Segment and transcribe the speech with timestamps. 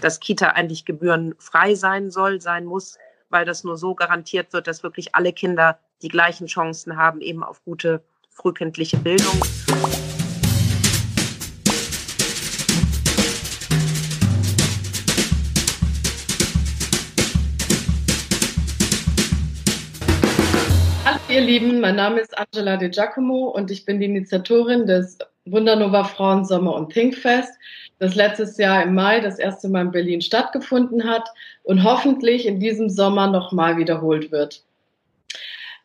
[0.00, 2.98] dass Kita eigentlich gebührenfrei sein soll, sein muss,
[3.30, 7.42] weil das nur so garantiert wird, dass wirklich alle Kinder die gleichen Chancen haben, eben
[7.42, 9.42] auf gute frühkindliche Bildung.
[21.04, 25.18] Hallo ihr Lieben, mein Name ist Angela De Giacomo und ich bin die Initiatorin des
[25.50, 27.52] Wundernova Frauen Sommer und Thinkfest,
[27.98, 31.28] das letztes Jahr im Mai das erste Mal in Berlin stattgefunden hat
[31.62, 34.62] und hoffentlich in diesem Sommer nochmal wiederholt wird.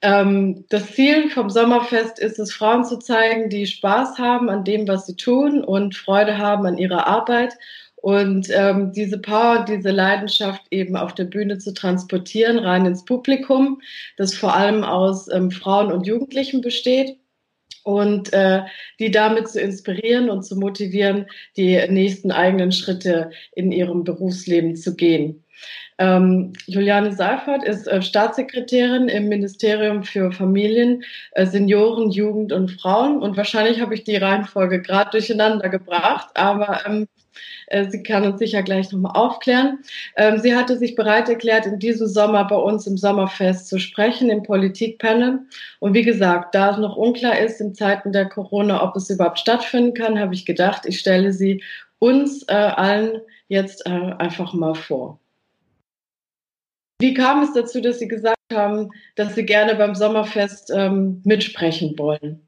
[0.02, 4.88] Ähm, das Ziel vom Sommerfest ist es, Frauen zu zeigen, die Spaß haben an dem,
[4.88, 7.54] was sie tun und Freude haben an ihrer Arbeit
[7.96, 13.82] und ähm, diese Power, diese Leidenschaft eben auf der Bühne zu transportieren, rein ins Publikum,
[14.18, 17.18] das vor allem aus ähm, Frauen und Jugendlichen besteht
[17.84, 18.64] und äh,
[19.00, 24.96] die damit zu inspirieren und zu motivieren, die nächsten eigenen Schritte in ihrem Berufsleben zu
[24.96, 25.44] gehen.
[26.00, 33.22] Ähm, Juliane Seifert ist äh, Staatssekretärin im Ministerium für Familien, äh, Senioren, Jugend und Frauen.
[33.22, 37.13] Und wahrscheinlich habe ich die Reihenfolge gerade durcheinander gebracht, aber ähm, äh,
[37.90, 39.80] sie kann uns sicher gleich nochmal aufklären.
[40.16, 44.30] Ähm, sie hatte sich bereit erklärt, in diesem Sommer bei uns im Sommerfest zu sprechen,
[44.30, 45.40] im Politikpanel.
[45.80, 49.40] Und wie gesagt, da es noch unklar ist in Zeiten der Corona, ob es überhaupt
[49.40, 51.64] stattfinden kann, habe ich gedacht, ich stelle sie
[52.00, 55.20] uns äh, allen jetzt äh, einfach mal vor.
[57.00, 61.98] Wie kam es dazu, dass Sie gesagt haben, dass Sie gerne beim Sommerfest ähm, mitsprechen
[61.98, 62.48] wollen?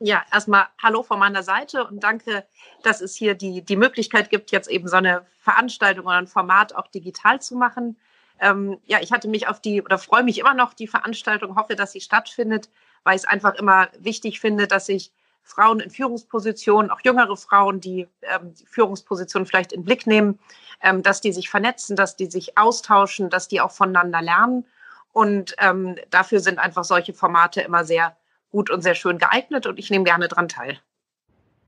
[0.00, 2.46] Ja, erstmal Hallo von meiner Seite und danke,
[2.84, 6.72] dass es hier die, die Möglichkeit gibt, jetzt eben so eine Veranstaltung oder ein Format
[6.76, 7.96] auch digital zu machen.
[8.38, 11.74] Ähm, ja, ich hatte mich auf die oder freue mich immer noch die Veranstaltung, hoffe,
[11.74, 12.70] dass sie stattfindet,
[13.02, 15.10] weil ich es einfach immer wichtig finde, dass sich
[15.42, 20.38] Frauen in Führungspositionen, auch jüngere Frauen, die ähm, Führungspositionen vielleicht in Blick nehmen,
[20.80, 24.64] ähm, dass die sich vernetzen, dass die sich austauschen, dass die auch voneinander lernen.
[25.12, 28.16] Und ähm, dafür sind einfach solche Formate immer sehr
[28.50, 30.78] gut und sehr schön geeignet und ich nehme gerne daran teil.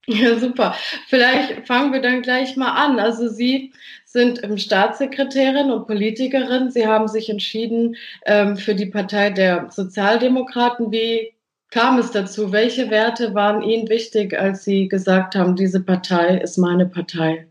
[0.07, 0.75] Ja, super.
[1.09, 2.99] Vielleicht fangen wir dann gleich mal an.
[2.99, 3.73] Also Sie
[4.05, 6.71] sind Staatssekretärin und Politikerin.
[6.71, 10.91] Sie haben sich entschieden ähm, für die Partei der Sozialdemokraten.
[10.91, 11.33] Wie
[11.71, 12.51] kam es dazu?
[12.51, 17.47] Welche Werte waren Ihnen wichtig, als Sie gesagt haben, diese Partei ist meine Partei?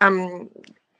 [0.00, 0.50] Ähm,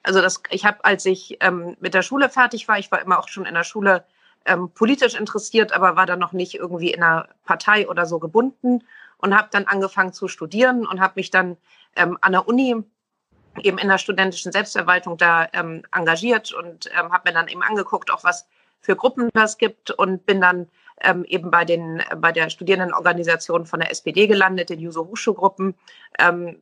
[0.03, 3.19] also das, ich habe, als ich ähm, mit der Schule fertig war, ich war immer
[3.19, 4.05] auch schon in der Schule
[4.45, 8.85] ähm, politisch interessiert, aber war dann noch nicht irgendwie in einer Partei oder so gebunden
[9.19, 11.57] und habe dann angefangen zu studieren und habe mich dann
[11.97, 12.83] ähm, an der Uni
[13.63, 18.11] eben in der studentischen Selbstverwaltung da ähm, engagiert und ähm, habe mir dann eben angeguckt,
[18.11, 18.47] auch was
[18.81, 20.69] für Gruppen das gibt und bin dann
[21.01, 25.75] ähm, eben bei, den, bei der Studierendenorganisation von der SPD gelandet, den Juso Hochschulgruppen,
[26.19, 26.61] ähm,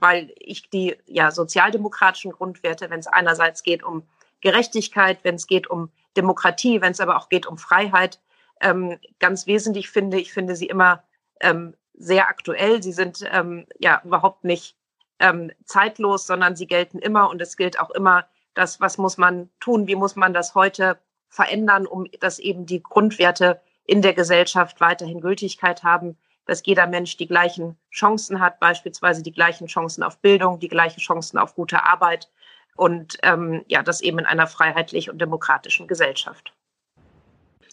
[0.00, 4.04] weil ich die ja, sozialdemokratischen Grundwerte, wenn es einerseits geht um
[4.40, 8.20] Gerechtigkeit, wenn es geht um Demokratie, wenn es aber auch geht um Freiheit,
[8.60, 10.18] ähm, ganz wesentlich finde.
[10.18, 11.02] Ich finde sie immer
[11.40, 12.82] ähm, sehr aktuell.
[12.82, 14.76] Sie sind ähm, ja überhaupt nicht
[15.20, 19.50] ähm, zeitlos, sondern sie gelten immer und es gilt auch immer, das, was muss man
[19.60, 20.98] tun, wie muss man das heute
[21.28, 27.16] verändern, um dass eben die Grundwerte in der Gesellschaft weiterhin Gültigkeit haben, dass jeder Mensch
[27.16, 31.84] die gleichen Chancen hat, beispielsweise die gleichen Chancen auf Bildung, die gleichen Chancen auf gute
[31.84, 32.30] Arbeit
[32.78, 36.52] und ähm, ja, das eben in einer freiheitlich und demokratischen Gesellschaft.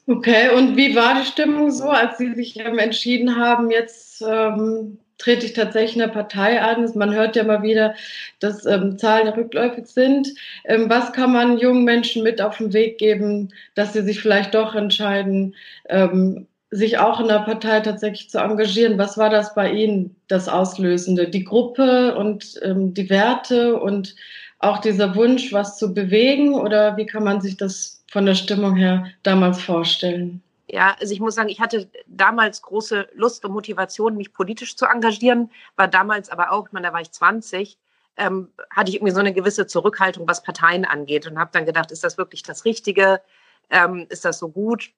[0.08, 5.00] Okay, und wie war die Stimmung so, als Sie sich ähm, entschieden haben, jetzt ähm,
[5.18, 6.92] trete ich tatsächlich eine Partei an.
[6.96, 7.96] Man hört ja mal wieder,
[8.40, 10.28] dass ähm, Zahlen rückläufig sind.
[10.66, 14.54] Ähm, was kann man jungen Menschen mit auf den Weg geben, dass sie sich vielleicht
[14.54, 15.56] doch entscheiden,
[15.90, 18.97] ähm, sich auch in der Partei tatsächlich zu engagieren?
[18.97, 21.28] Was war das bei Ihnen, das Auslösende?
[21.28, 24.16] Die Gruppe und ähm, die Werte und
[24.59, 26.56] auch dieser Wunsch, was zu bewegen?
[26.56, 30.41] Oder wie kann man sich das von der Stimmung her damals vorstellen?
[30.68, 34.86] Ja, also ich muss sagen, ich hatte damals große Lust und Motivation, mich politisch zu
[34.86, 37.78] engagieren, war damals aber auch, ich meine, da war ich 20,
[38.18, 41.92] ähm, hatte ich irgendwie so eine gewisse Zurückhaltung, was Parteien angeht und habe dann gedacht,
[41.92, 43.22] ist das wirklich das Richtige?
[43.69, 44.92] Ähm, ist das so gut?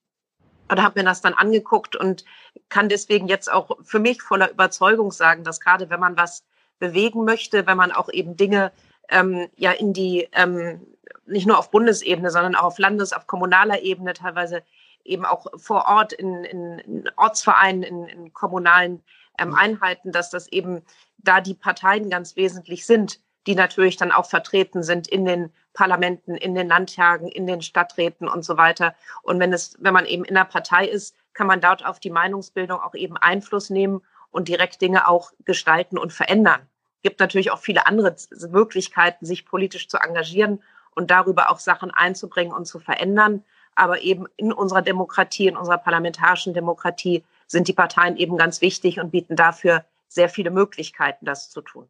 [0.71, 2.25] Oder habe mir das dann angeguckt und
[2.69, 6.43] kann deswegen jetzt auch für mich voller Überzeugung sagen, dass gerade wenn man was
[6.79, 8.71] bewegen möchte, wenn man auch eben Dinge
[9.09, 10.85] ähm, ja in die, ähm,
[11.25, 14.63] nicht nur auf Bundesebene, sondern auch auf Landes-, auf kommunaler Ebene teilweise
[15.03, 19.03] eben auch vor Ort in, in, in Ortsvereinen, in, in kommunalen
[19.39, 20.83] ähm, Einheiten, dass das eben
[21.17, 26.35] da die Parteien ganz wesentlich sind, die natürlich dann auch vertreten sind in den Parlamenten,
[26.35, 28.95] in den Landtagen, in den Stadträten und so weiter.
[29.21, 32.09] Und wenn es, wenn man eben in der Partei ist, kann man dort auf die
[32.09, 34.01] Meinungsbildung auch eben Einfluss nehmen
[34.31, 36.62] und direkt Dinge auch gestalten und verändern.
[37.03, 38.15] gibt natürlich auch viele andere
[38.50, 40.63] Möglichkeiten, sich politisch zu engagieren
[40.95, 43.44] und darüber auch Sachen einzubringen und zu verändern.
[43.75, 49.00] Aber eben in unserer Demokratie, in unserer parlamentarischen Demokratie sind die Parteien eben ganz wichtig
[49.00, 51.88] und bieten dafür sehr viele Möglichkeiten, das zu tun.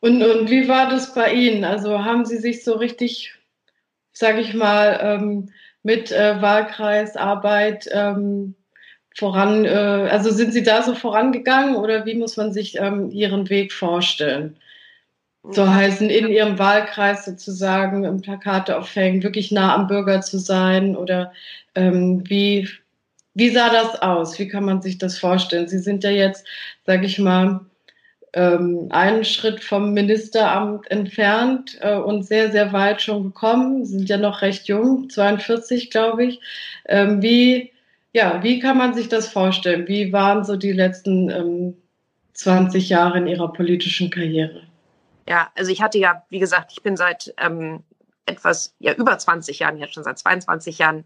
[0.00, 1.64] Und, und wie war das bei Ihnen?
[1.64, 3.34] Also haben Sie sich so richtig,
[4.12, 5.50] sage ich mal, ähm,
[5.82, 8.54] mit äh, Wahlkreisarbeit ähm,
[9.14, 13.48] voran, äh, also sind Sie da so vorangegangen oder wie muss man sich ähm, Ihren
[13.48, 14.56] Weg vorstellen?
[15.48, 21.32] So heißen, in Ihrem Wahlkreis sozusagen Plakate aufhängen, wirklich nah am Bürger zu sein oder
[21.76, 22.68] ähm, wie,
[23.34, 24.38] wie sah das aus?
[24.40, 25.68] Wie kann man sich das vorstellen?
[25.68, 26.44] Sie sind ja jetzt,
[26.84, 27.60] sage ich mal,
[28.36, 34.18] ähm, einen Schritt vom Ministeramt entfernt äh, und sehr, sehr weit schon gekommen, sind ja
[34.18, 36.40] noch recht jung, 42 glaube ich.
[36.84, 37.72] Ähm, wie,
[38.12, 39.88] ja, wie kann man sich das vorstellen?
[39.88, 41.76] Wie waren so die letzten ähm,
[42.34, 44.60] 20 Jahre in Ihrer politischen Karriere?
[45.26, 47.84] Ja, also ich hatte ja, wie gesagt, ich bin seit ähm,
[48.26, 51.04] etwas, ja über 20 Jahren, jetzt schon seit 22 Jahren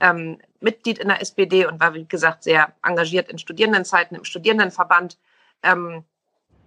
[0.00, 5.16] ähm, Mitglied in der SPD und war, wie gesagt, sehr engagiert in Studierendenzeiten im Studierendenverband
[5.62, 6.02] ähm,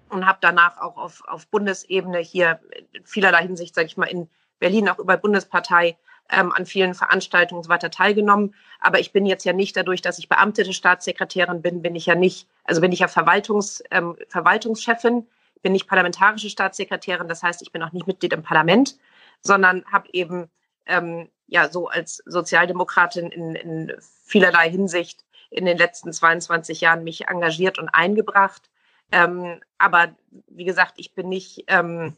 [0.10, 2.60] und habe danach auch auf, auf Bundesebene hier
[2.94, 4.30] in vielerlei Hinsicht, sage ich mal, in
[4.60, 5.98] Berlin auch über Bundespartei
[6.30, 8.56] ähm, an vielen Veranstaltungen und so weiter teilgenommen.
[8.80, 12.16] Aber ich bin jetzt ja nicht dadurch, dass ich beamtete Staatssekretärin bin, bin ich ja
[12.16, 15.28] nicht, also bin ich ja Verwaltungs, ähm, Verwaltungschefin,
[15.62, 18.98] bin nicht parlamentarische Staatssekretärin, das heißt, ich bin auch nicht Mitglied im Parlament,
[19.42, 20.50] sondern habe eben
[20.86, 27.28] ähm, ja so als Sozialdemokratin in, in vielerlei Hinsicht in den letzten 22 Jahren mich
[27.28, 28.70] engagiert und eingebracht.
[29.12, 30.16] Ähm, aber
[30.48, 32.16] wie gesagt, ich bin nicht ähm,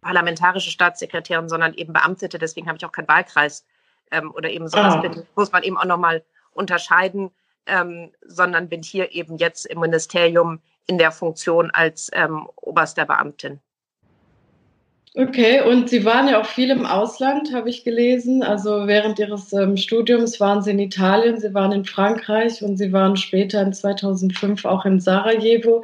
[0.00, 2.38] parlamentarische Staatssekretärin, sondern eben Beamtete.
[2.38, 3.66] Deswegen habe ich auch keinen Wahlkreis
[4.10, 4.94] ähm, oder eben sowas.
[4.94, 5.00] Ah.
[5.00, 7.30] Bin, muss man eben auch nochmal unterscheiden,
[7.66, 13.60] ähm, sondern bin hier eben jetzt im Ministerium in der Funktion als ähm, oberster Beamtin.
[15.18, 18.42] Okay, und Sie waren ja auch viel im Ausland, habe ich gelesen.
[18.42, 22.92] Also während Ihres ähm, Studiums waren Sie in Italien, Sie waren in Frankreich und Sie
[22.92, 25.82] waren später in 2005 auch in Sarajevo.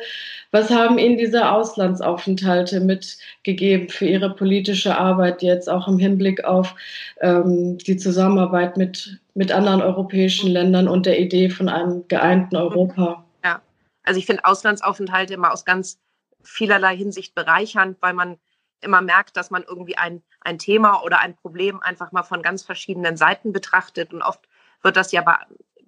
[0.51, 6.75] Was haben Ihnen diese Auslandsaufenthalte mitgegeben für Ihre politische Arbeit jetzt auch im Hinblick auf
[7.23, 13.25] ähm, die Zusammenarbeit mit, mit anderen europäischen Ländern und der Idee von einem geeinten Europa?
[13.43, 13.63] Ja,
[14.03, 15.99] also ich finde Auslandsaufenthalte immer aus ganz
[16.43, 18.37] vielerlei Hinsicht bereichernd, weil man
[18.83, 22.63] immer merkt, dass man irgendwie ein, ein Thema oder ein Problem einfach mal von ganz
[22.63, 24.13] verschiedenen Seiten betrachtet.
[24.13, 24.41] Und oft
[24.83, 25.37] wird das ja bei,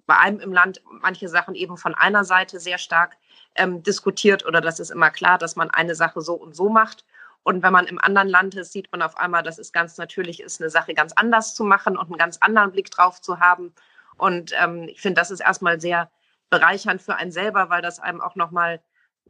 [0.05, 3.17] bei einem im Land manche Sachen eben von einer Seite sehr stark
[3.55, 7.05] ähm, diskutiert oder das ist immer klar, dass man eine Sache so und so macht.
[7.43, 10.41] Und wenn man im anderen Land ist, sieht man auf einmal, dass es ganz natürlich
[10.41, 13.73] ist, eine Sache ganz anders zu machen und einen ganz anderen Blick drauf zu haben.
[14.17, 16.09] Und ähm, ich finde, das ist erstmal sehr
[16.49, 18.81] bereichernd für einen selber, weil das einem auch nochmal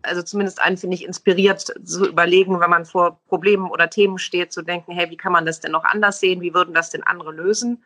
[0.02, 4.54] also zumindest einen, finde ich, inspiriert zu überlegen, wenn man vor Problemen oder Themen steht,
[4.54, 6.42] zu denken, hey, wie kann man das denn noch anders sehen?
[6.42, 7.84] Wie würden das denn andere lösen?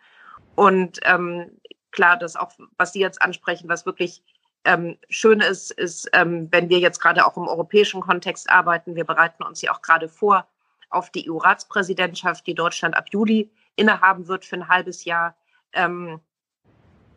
[0.56, 1.52] Und ähm,
[1.92, 4.24] klar, das auch, was Sie jetzt ansprechen, was wirklich
[4.66, 9.06] ähm, schön ist, ist, ähm, wenn wir jetzt gerade auch im europäischen Kontext arbeiten, wir
[9.06, 10.48] bereiten uns ja auch gerade vor
[10.90, 15.36] auf die EU-Ratspräsidentschaft, die Deutschland ab Juli innehaben wird für ein halbes Jahr.
[15.74, 16.20] Ähm,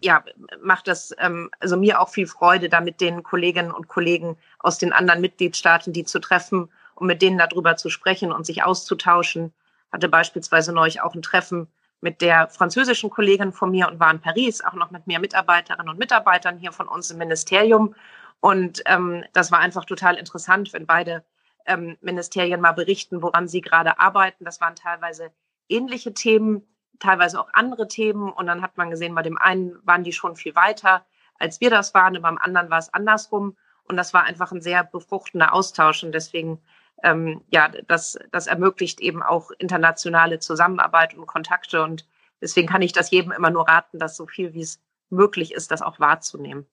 [0.02, 0.24] ja,
[0.60, 4.78] macht das ähm, also mir auch viel Freude, da mit den Kolleginnen und Kollegen aus
[4.78, 9.52] den anderen Mitgliedstaaten die zu treffen und mit denen darüber zu sprechen und sich auszutauschen.
[9.90, 11.68] Hatte beispielsweise neulich auch ein Treffen
[12.00, 15.88] mit der französischen Kollegin von mir und war in Paris, auch noch mit mehr Mitarbeiterinnen
[15.88, 17.94] und Mitarbeitern hier von uns im Ministerium.
[18.40, 21.24] Und ähm, das war einfach total interessant, wenn beide
[21.64, 24.44] ähm, Ministerien mal berichten, woran sie gerade arbeiten.
[24.44, 25.30] Das waren teilweise
[25.68, 26.66] ähnliche Themen,
[27.02, 28.30] teilweise auch andere Themen.
[28.30, 31.04] Und dann hat man gesehen, bei dem einen waren die schon viel weiter,
[31.38, 33.56] als wir das waren, und beim anderen war es andersrum.
[33.84, 36.04] Und das war einfach ein sehr befruchtender Austausch.
[36.04, 36.60] Und deswegen,
[37.02, 41.82] ähm, ja, das, das ermöglicht eben auch internationale Zusammenarbeit und Kontakte.
[41.82, 42.06] Und
[42.40, 44.80] deswegen kann ich das jedem immer nur raten, dass so viel wie es
[45.10, 46.66] möglich ist, das auch wahrzunehmen.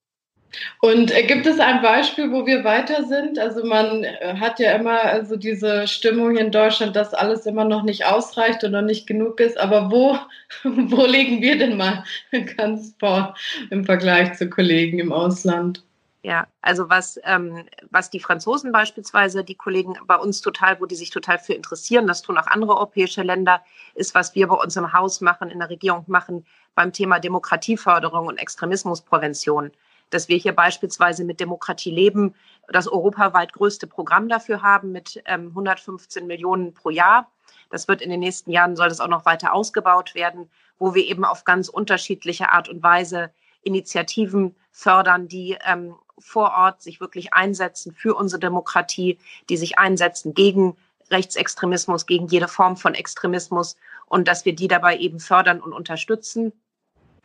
[0.81, 3.37] Und äh, gibt es ein Beispiel, wo wir weiter sind?
[3.37, 7.83] Also man äh, hat ja immer also diese Stimmung in Deutschland, dass alles immer noch
[7.83, 9.59] nicht ausreicht oder nicht genug ist.
[9.59, 10.17] Aber wo,
[10.63, 12.03] wo legen wir denn mal
[12.57, 13.35] ganz vor
[13.69, 15.83] im Vergleich zu Kollegen im Ausland?
[16.21, 20.95] Ja, also was, ähm, was die Franzosen beispielsweise, die Kollegen bei uns total, wo die
[20.95, 23.63] sich total für interessieren, das tun auch andere europäische Länder,
[23.95, 28.27] ist, was wir bei uns im Haus machen, in der Regierung machen, beim Thema Demokratieförderung
[28.27, 29.71] und Extremismusprävention
[30.09, 32.35] dass wir hier beispielsweise mit Demokratie leben
[32.71, 37.31] das europaweit größte Programm dafür haben mit ähm, 115 Millionen pro Jahr.
[37.69, 41.05] Das wird in den nächsten Jahren, soll das auch noch weiter ausgebaut werden, wo wir
[41.05, 47.33] eben auf ganz unterschiedliche Art und Weise Initiativen fördern, die ähm, vor Ort sich wirklich
[47.33, 49.17] einsetzen für unsere Demokratie,
[49.49, 50.75] die sich einsetzen gegen
[51.11, 56.53] Rechtsextremismus, gegen jede Form von Extremismus und dass wir die dabei eben fördern und unterstützen.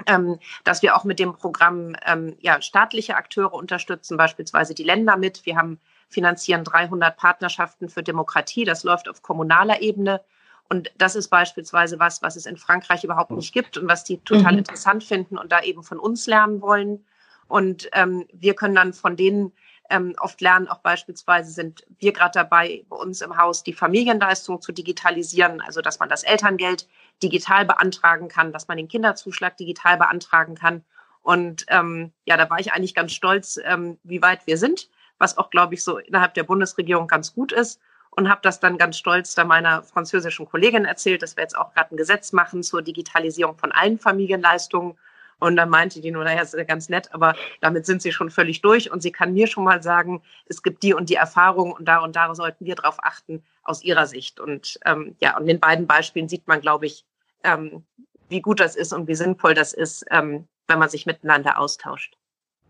[0.06, 5.16] Ähm, dass wir auch mit dem Programm ähm, ja, staatliche Akteure unterstützen, beispielsweise die Länder
[5.16, 5.46] mit.
[5.46, 8.64] Wir haben finanzieren 300 Partnerschaften für Demokratie.
[8.64, 10.20] Das läuft auf kommunaler Ebene.
[10.68, 14.18] Und das ist beispielsweise was, was es in Frankreich überhaupt nicht gibt und was die
[14.18, 14.58] total mhm.
[14.58, 17.04] interessant finden und da eben von uns lernen wollen.
[17.48, 19.52] Und ähm, wir können dann von denen
[19.90, 24.60] ähm, oft lernen, auch beispielsweise sind wir gerade dabei, bei uns im Haus die Familienleistung
[24.60, 26.88] zu digitalisieren, also dass man das Elterngeld
[27.22, 30.84] digital beantragen kann, dass man den Kinderzuschlag digital beantragen kann.
[31.22, 35.38] Und ähm, ja, da war ich eigentlich ganz stolz, ähm, wie weit wir sind, was
[35.38, 37.80] auch, glaube ich, so innerhalb der Bundesregierung ganz gut ist.
[38.10, 41.74] Und habe das dann ganz stolz da meiner französischen Kollegin erzählt, dass wir jetzt auch
[41.74, 44.96] gerade ein Gesetz machen zur Digitalisierung von allen Familienleistungen.
[45.44, 48.30] Und dann meinte die nur, naja, ist ja ganz nett, aber damit sind sie schon
[48.30, 48.90] völlig durch.
[48.90, 51.98] Und sie kann mir schon mal sagen, es gibt die und die Erfahrung und da
[51.98, 54.40] und da sollten wir drauf achten aus ihrer Sicht.
[54.40, 57.04] Und ähm, ja, und in beiden Beispielen sieht man, glaube ich,
[57.42, 57.84] ähm,
[58.30, 62.16] wie gut das ist und wie sinnvoll das ist, ähm, wenn man sich miteinander austauscht.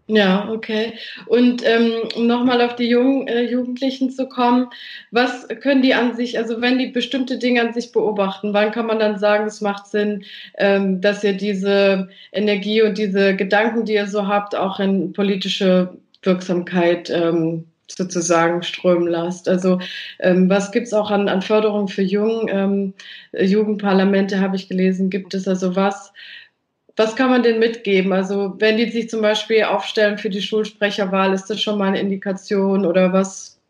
[0.06, 0.92] Ja, okay.
[1.26, 4.68] Und ähm, um nochmal auf die jungen äh, Jugendlichen zu kommen,
[5.10, 8.86] was können die an sich, also wenn die bestimmte Dinge an sich beobachten, wann kann
[8.86, 10.24] man dann sagen, es macht Sinn,
[10.58, 15.96] ähm, dass ihr diese Energie und diese Gedanken, die ihr so habt, auch in politische
[16.22, 19.48] Wirksamkeit ähm, sozusagen strömen lasst.
[19.48, 19.78] Also
[20.20, 22.48] ähm, was gibt's auch an, an Förderung für Jungen?
[22.50, 22.94] Ähm,
[23.32, 26.12] Jugendparlamente habe ich gelesen, gibt es also was?
[26.96, 28.12] Was kann man denn mitgeben?
[28.12, 32.00] Also wenn die sich zum Beispiel aufstellen für die Schulsprecherwahl, ist das schon mal eine
[32.00, 33.60] Indikation oder was?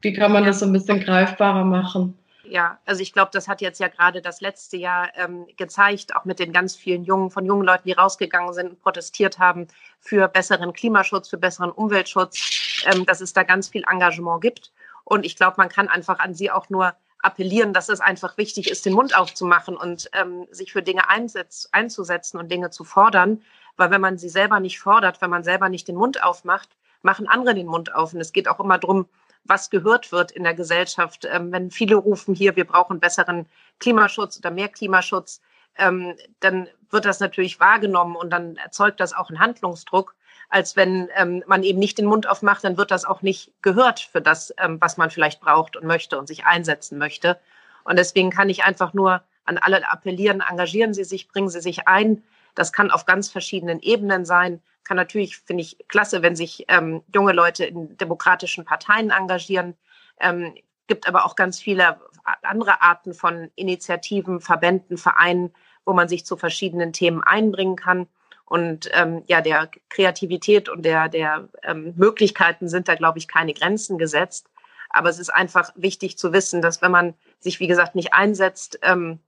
[0.00, 2.16] Wie kann man das so ein bisschen greifbarer machen?
[2.44, 6.24] Ja, also ich glaube, das hat jetzt ja gerade das letzte Jahr ähm, gezeigt, auch
[6.24, 9.68] mit den ganz vielen jungen, von jungen Leuten, die rausgegangen sind und protestiert haben
[10.00, 14.72] für besseren Klimaschutz, für besseren Umweltschutz, ähm, dass es da ganz viel Engagement gibt.
[15.04, 18.70] Und ich glaube, man kann einfach an sie auch nur appellieren, dass es einfach wichtig
[18.70, 23.42] ist, den Mund aufzumachen und ähm, sich für Dinge einsetz, einzusetzen und Dinge zu fordern.
[23.76, 26.68] Weil wenn man sie selber nicht fordert, wenn man selber nicht den Mund aufmacht,
[27.00, 28.12] machen andere den Mund auf.
[28.12, 29.06] Und es geht auch immer darum,
[29.44, 31.26] was gehört wird in der Gesellschaft.
[31.30, 33.46] Ähm, wenn viele rufen hier, wir brauchen besseren
[33.78, 35.40] Klimaschutz oder mehr Klimaschutz,
[35.76, 40.14] ähm, dann wird das natürlich wahrgenommen und dann erzeugt das auch einen Handlungsdruck
[40.52, 44.00] als wenn ähm, man eben nicht den Mund aufmacht, dann wird das auch nicht gehört
[44.00, 47.40] für das, ähm, was man vielleicht braucht und möchte und sich einsetzen möchte.
[47.84, 51.88] Und deswegen kann ich einfach nur an alle appellieren, engagieren Sie sich, bringen Sie sich
[51.88, 52.22] ein.
[52.54, 54.60] Das kann auf ganz verschiedenen Ebenen sein.
[54.84, 59.74] Kann natürlich, finde ich, klasse, wenn sich ähm, junge Leute in demokratischen Parteien engagieren.
[60.20, 60.54] Ähm,
[60.86, 61.98] gibt aber auch ganz viele
[62.42, 65.54] andere Arten von Initiativen, Verbänden, Vereinen,
[65.86, 68.06] wo man sich zu verschiedenen Themen einbringen kann.
[68.52, 73.54] Und ähm, ja, der Kreativität und der, der ähm, Möglichkeiten sind da, glaube ich, keine
[73.54, 74.50] Grenzen gesetzt.
[74.90, 78.78] Aber es ist einfach wichtig zu wissen, dass wenn man sich, wie gesagt, nicht einsetzt,
[78.82, 79.20] ähm,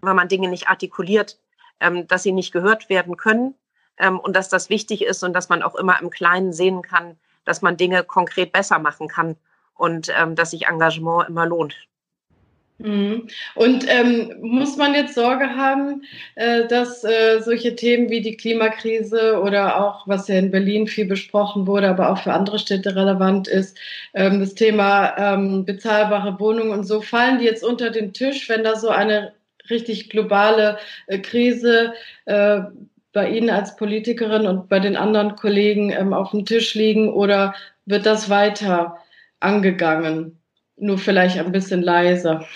[0.00, 1.38] wenn man Dinge nicht artikuliert,
[1.80, 3.54] ähm, dass sie nicht gehört werden können
[3.98, 7.18] ähm, und dass das wichtig ist und dass man auch immer im Kleinen sehen kann,
[7.44, 9.36] dass man Dinge konkret besser machen kann
[9.74, 11.76] und ähm, dass sich Engagement immer lohnt.
[12.78, 13.28] Mhm.
[13.54, 16.02] Und ähm, muss man jetzt Sorge haben,
[16.34, 21.06] äh, dass äh, solche Themen wie die Klimakrise oder auch, was ja in Berlin viel
[21.06, 23.78] besprochen wurde, aber auch für andere Städte relevant ist,
[24.14, 28.64] ähm, das Thema ähm, bezahlbare Wohnungen und so, fallen die jetzt unter den Tisch, wenn
[28.64, 29.32] da so eine
[29.70, 32.62] richtig globale äh, Krise äh,
[33.12, 37.54] bei Ihnen als Politikerin und bei den anderen Kollegen ähm, auf dem Tisch liegen oder
[37.86, 38.98] wird das weiter
[39.40, 40.41] angegangen?
[40.76, 42.46] Nur vielleicht ein bisschen leiser.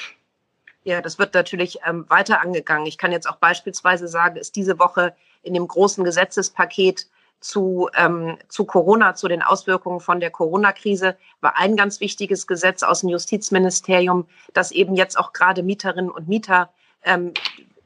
[0.84, 2.86] Ja, das wird natürlich ähm, weiter angegangen.
[2.86, 7.08] Ich kann jetzt auch beispielsweise sagen, ist diese Woche in dem großen Gesetzespaket
[7.40, 12.82] zu, ähm, zu Corona, zu den Auswirkungen von der Corona-Krise, war ein ganz wichtiges Gesetz
[12.82, 16.70] aus dem Justizministerium, dass eben jetzt auch gerade Mieterinnen und Mieter
[17.02, 17.34] ähm,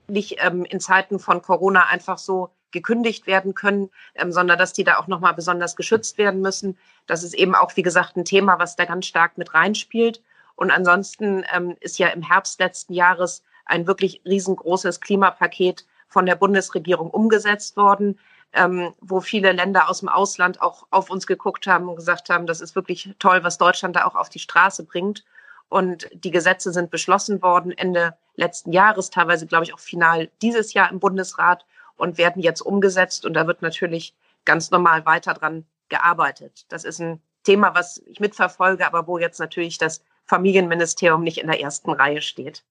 [0.06, 4.84] nicht ähm, in Zeiten von Corona einfach so gekündigt werden können, ähm, sondern dass die
[4.84, 6.76] da auch nochmal besonders geschützt werden müssen.
[7.06, 10.22] Das ist eben auch, wie gesagt, ein Thema, was da ganz stark mit reinspielt.
[10.56, 16.34] Und ansonsten ähm, ist ja im Herbst letzten Jahres ein wirklich riesengroßes Klimapaket von der
[16.34, 18.18] Bundesregierung umgesetzt worden,
[18.52, 22.46] ähm, wo viele Länder aus dem Ausland auch auf uns geguckt haben und gesagt haben,
[22.46, 25.24] das ist wirklich toll, was Deutschland da auch auf die Straße bringt.
[25.68, 30.72] Und die Gesetze sind beschlossen worden Ende letzten Jahres, teilweise, glaube ich, auch final dieses
[30.72, 31.64] Jahr im Bundesrat
[32.00, 33.24] und werden jetzt umgesetzt.
[33.24, 34.14] Und da wird natürlich
[34.44, 36.64] ganz normal weiter dran gearbeitet.
[36.68, 41.48] Das ist ein Thema, was ich mitverfolge, aber wo jetzt natürlich das Familienministerium nicht in
[41.48, 42.62] der ersten Reihe steht.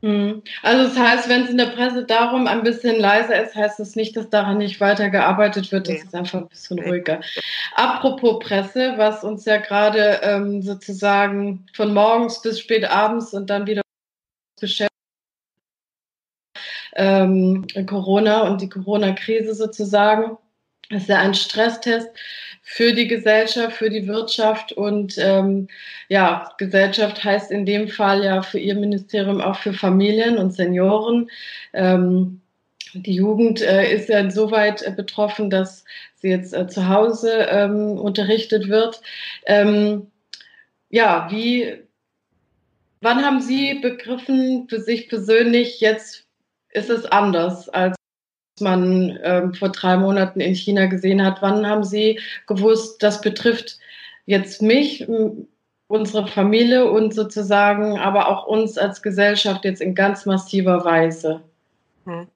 [0.00, 0.42] Hm.
[0.62, 3.96] Also das heißt, wenn es in der Presse darum ein bisschen leiser ist, heißt das
[3.96, 5.88] nicht, dass daran nicht weiter gearbeitet wird.
[5.88, 6.02] Das nee.
[6.02, 6.88] ist einfach ein bisschen nee.
[6.88, 7.20] ruhiger.
[7.74, 13.66] Apropos Presse, was uns ja gerade ähm, sozusagen von morgens bis spät abends und dann
[13.66, 13.82] wieder
[14.60, 14.87] beschäftigt,
[16.98, 20.36] ähm, Corona und die Corona-Krise sozusagen.
[20.90, 22.08] Das ist ja ein Stresstest
[22.62, 25.68] für die Gesellschaft, für die Wirtschaft und ähm,
[26.08, 31.30] ja, Gesellschaft heißt in dem Fall ja für Ihr Ministerium auch für Familien und Senioren.
[31.72, 32.40] Ähm,
[32.94, 35.84] die Jugend äh, ist ja insoweit äh, betroffen, dass
[36.16, 39.00] sie jetzt äh, zu Hause ähm, unterrichtet wird.
[39.46, 40.10] Ähm,
[40.90, 41.82] ja, wie,
[43.00, 46.27] wann haben Sie begriffen für sich persönlich, jetzt
[46.78, 47.96] ist es anders als
[48.60, 51.42] man ähm, vor drei Monaten in China gesehen hat.
[51.42, 53.78] Wann haben Sie gewusst, das betrifft
[54.26, 55.06] jetzt mich,
[55.88, 61.42] unsere Familie und sozusagen aber auch uns als Gesellschaft jetzt in ganz massiver Weise?
[62.04, 62.28] Hm.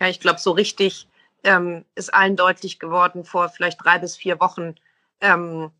[0.00, 1.06] Ja, ich glaube, so richtig
[1.44, 4.74] ähm, ist allen deutlich geworden vor vielleicht drei bis vier Wochen,
[5.20, 5.70] ähm,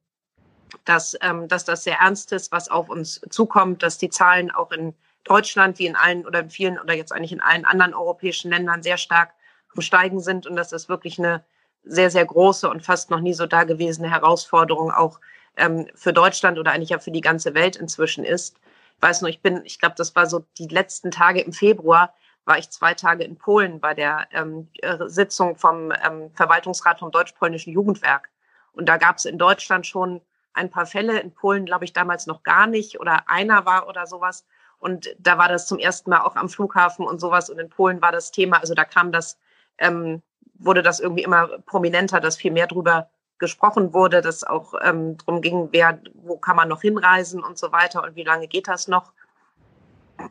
[0.85, 4.71] dass, ähm, dass das sehr ernst ist, was auf uns zukommt, dass die Zahlen auch
[4.71, 4.95] in
[5.25, 8.83] Deutschland wie in allen oder in vielen oder jetzt eigentlich in allen anderen europäischen Ländern
[8.83, 9.33] sehr stark
[9.75, 11.45] am Steigen sind und das wirklich eine
[11.85, 15.21] sehr, sehr große und fast noch nie so dagewesene Herausforderung auch
[15.57, 18.57] ähm, für Deutschland oder eigentlich ja für die ganze Welt inzwischen ist.
[18.97, 22.15] Ich weiß nur, ich bin, ich glaube, das war so die letzten Tage im Februar,
[22.45, 24.69] war ich zwei Tage in Polen bei der ähm,
[25.07, 28.31] Sitzung vom ähm, Verwaltungsrat vom Deutsch-Polnischen Jugendwerk.
[28.73, 30.21] Und da gab es in Deutschland schon
[30.55, 34.07] ein paar Fälle, in Polen glaube ich damals noch gar nicht oder einer war oder
[34.07, 34.47] sowas.
[34.79, 37.51] Und da war das zum ersten Mal auch am Flughafen und sowas.
[37.51, 39.39] Und in Polen war das Thema, also da kam das
[39.79, 40.23] ähm,
[40.59, 45.41] wurde das irgendwie immer prominenter, dass viel mehr drüber gesprochen wurde, dass auch ähm, darum
[45.41, 48.89] ging, wer, wo kann man noch hinreisen und so weiter und wie lange geht das
[48.89, 49.13] noch.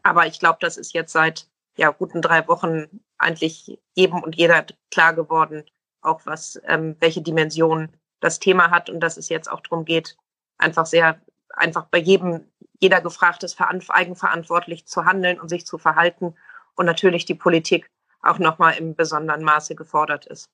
[0.03, 4.65] Aber ich glaube, das ist jetzt seit ja, guten drei Wochen eigentlich jedem und jeder
[4.91, 5.63] klar geworden,
[6.01, 7.89] auch was, ähm, welche Dimension
[8.19, 10.17] das Thema hat und dass es jetzt auch darum geht,
[10.57, 11.21] einfach sehr,
[11.57, 12.45] einfach bei jedem,
[12.79, 16.35] jeder gefragt ist, eigenverantwortlich zu handeln und sich zu verhalten
[16.75, 17.89] und natürlich die Politik
[18.21, 20.49] auch nochmal im besonderen Maße gefordert ist.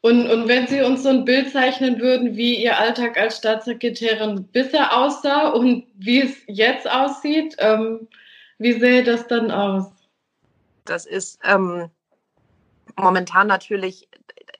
[0.00, 4.46] Und, und wenn Sie uns so ein Bild zeichnen würden, wie Ihr Alltag als Staatssekretärin
[4.48, 8.08] bisher aussah und wie es jetzt aussieht, ähm,
[8.58, 9.90] wie sähe das dann aus?
[10.84, 11.90] Das ist ähm,
[12.96, 14.08] momentan natürlich,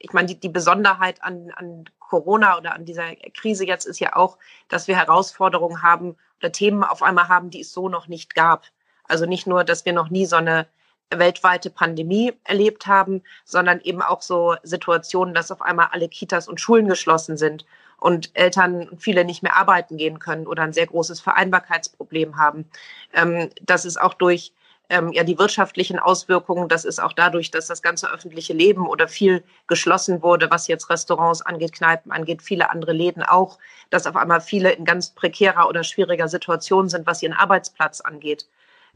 [0.01, 4.16] ich meine, die, die Besonderheit an, an Corona oder an dieser Krise jetzt ist ja
[4.16, 4.38] auch,
[4.69, 8.64] dass wir Herausforderungen haben oder Themen auf einmal haben, die es so noch nicht gab.
[9.05, 10.66] Also nicht nur, dass wir noch nie so eine
[11.11, 16.61] weltweite Pandemie erlebt haben, sondern eben auch so Situationen, dass auf einmal alle Kitas und
[16.61, 17.64] Schulen geschlossen sind
[17.99, 22.69] und Eltern viele nicht mehr arbeiten gehen können oder ein sehr großes Vereinbarkeitsproblem haben.
[23.12, 24.53] Ähm, das ist auch durch
[24.88, 29.09] ähm, ja die wirtschaftlichen Auswirkungen, das ist auch dadurch, dass das ganze öffentliche Leben oder
[29.09, 33.59] viel geschlossen wurde, was jetzt Restaurants angeht, Kneipen angeht, viele andere Läden auch,
[33.90, 38.46] dass auf einmal viele in ganz prekärer oder schwieriger Situation sind, was ihren Arbeitsplatz angeht.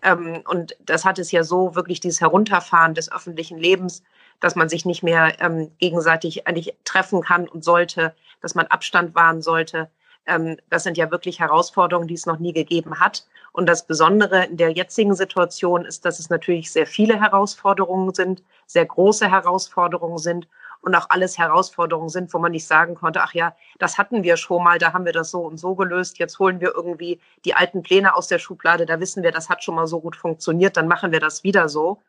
[0.02, 4.02] Ähm, und das hat es ja so wirklich dieses Herunterfahren des öffentlichen Lebens,
[4.40, 9.14] dass man sich nicht mehr ähm, gegenseitig eigentlich treffen kann und sollte, dass man Abstand
[9.14, 9.90] wahren sollte.
[10.30, 13.26] Ähm, das sind ja wirklich Herausforderungen, die es noch nie gegeben hat.
[13.52, 18.42] Und das Besondere in der jetzigen Situation ist, dass es natürlich sehr viele Herausforderungen sind,
[18.66, 20.46] sehr große Herausforderungen sind
[20.82, 24.36] und auch alles Herausforderungen sind, wo man nicht sagen konnte, ach ja, das hatten wir
[24.36, 27.54] schon mal, da haben wir das so und so gelöst, jetzt holen wir irgendwie die
[27.54, 30.76] alten Pläne aus der Schublade, da wissen wir, das hat schon mal so gut funktioniert,
[30.76, 32.00] dann machen wir das wieder so.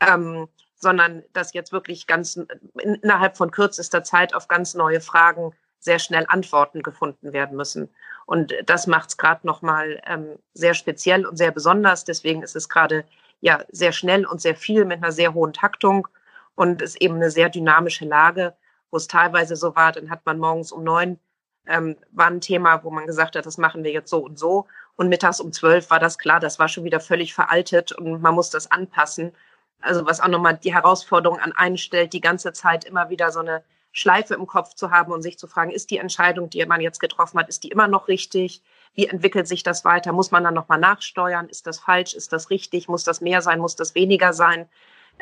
[0.00, 0.48] Ähm,
[0.82, 2.40] sondern dass jetzt wirklich ganz
[2.78, 7.88] innerhalb von kürzester Zeit auf ganz neue Fragen sehr schnell Antworten gefunden werden müssen.
[8.26, 12.04] Und das macht es gerade nochmal ähm, sehr speziell und sehr besonders.
[12.04, 13.04] Deswegen ist es gerade
[13.40, 16.06] ja sehr schnell und sehr viel mit einer sehr hohen Taktung
[16.54, 18.54] und ist eben eine sehr dynamische Lage,
[18.90, 21.18] wo es teilweise so war, dann hat man morgens um neun
[21.66, 24.66] ähm, war ein Thema, wo man gesagt hat, das machen wir jetzt so und so.
[24.96, 28.34] Und mittags um zwölf war das klar, das war schon wieder völlig veraltet und man
[28.34, 29.32] muss das anpassen.
[29.80, 33.40] Also was auch nochmal die Herausforderung an einen stellt, die ganze Zeit immer wieder so
[33.40, 33.62] eine
[33.92, 37.00] Schleife im Kopf zu haben und sich zu fragen, ist die Entscheidung, die man jetzt
[37.00, 38.62] getroffen hat, ist die immer noch richtig?
[38.94, 40.12] Wie entwickelt sich das weiter?
[40.12, 41.48] Muss man dann nochmal nachsteuern?
[41.48, 42.14] Ist das falsch?
[42.14, 42.88] Ist das richtig?
[42.88, 43.60] Muss das mehr sein?
[43.60, 44.68] Muss das weniger sein?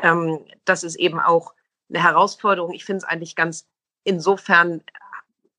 [0.03, 1.55] ähm, das ist eben auch
[1.89, 2.73] eine Herausforderung.
[2.73, 3.67] Ich finde es eigentlich ganz
[4.05, 4.83] insofern,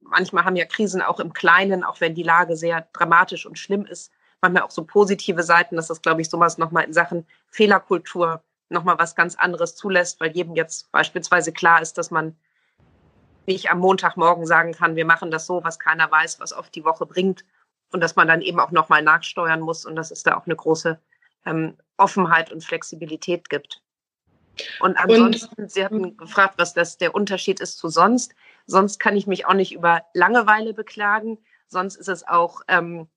[0.01, 3.85] manchmal haben ja Krisen auch im Kleinen, auch wenn die Lage sehr dramatisch und schlimm
[3.85, 8.41] ist, manchmal auch so positive Seiten, dass das, glaube ich, sowas nochmal in Sachen Fehlerkultur
[8.69, 12.37] nochmal was ganz anderes zulässt, weil jedem jetzt beispielsweise klar ist, dass man
[13.45, 16.85] nicht am Montagmorgen sagen kann, wir machen das so, was keiner weiß, was oft die
[16.85, 17.45] Woche bringt
[17.91, 20.55] und dass man dann eben auch nochmal nachsteuern muss und das ist da auch eine
[20.55, 20.99] große
[21.45, 23.81] ähm, Offenheit und Flexibilität gibt.
[24.79, 28.35] Und ansonsten, und, Sie hatten gefragt, was das der Unterschied ist zu sonst.
[28.65, 31.37] Sonst kann ich mich auch nicht über Langeweile beklagen.
[31.67, 33.07] Sonst ist es auch ähm,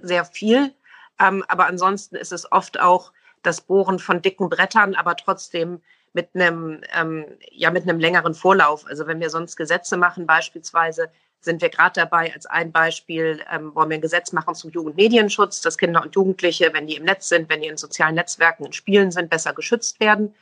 [0.00, 0.74] sehr viel.
[1.18, 3.12] Ähm, aber ansonsten ist es oft auch
[3.42, 8.86] das Bohren von dicken Brettern, aber trotzdem mit einem, ähm, ja, mit einem längeren Vorlauf.
[8.86, 13.74] Also wenn wir sonst Gesetze machen, beispielsweise, sind wir gerade dabei, als ein Beispiel, ähm,
[13.74, 17.28] wollen wir ein Gesetz machen zum Jugendmedienschutz, dass Kinder und Jugendliche, wenn die im Netz
[17.28, 20.34] sind, wenn die in sozialen Netzwerken, in Spielen sind, besser geschützt werden.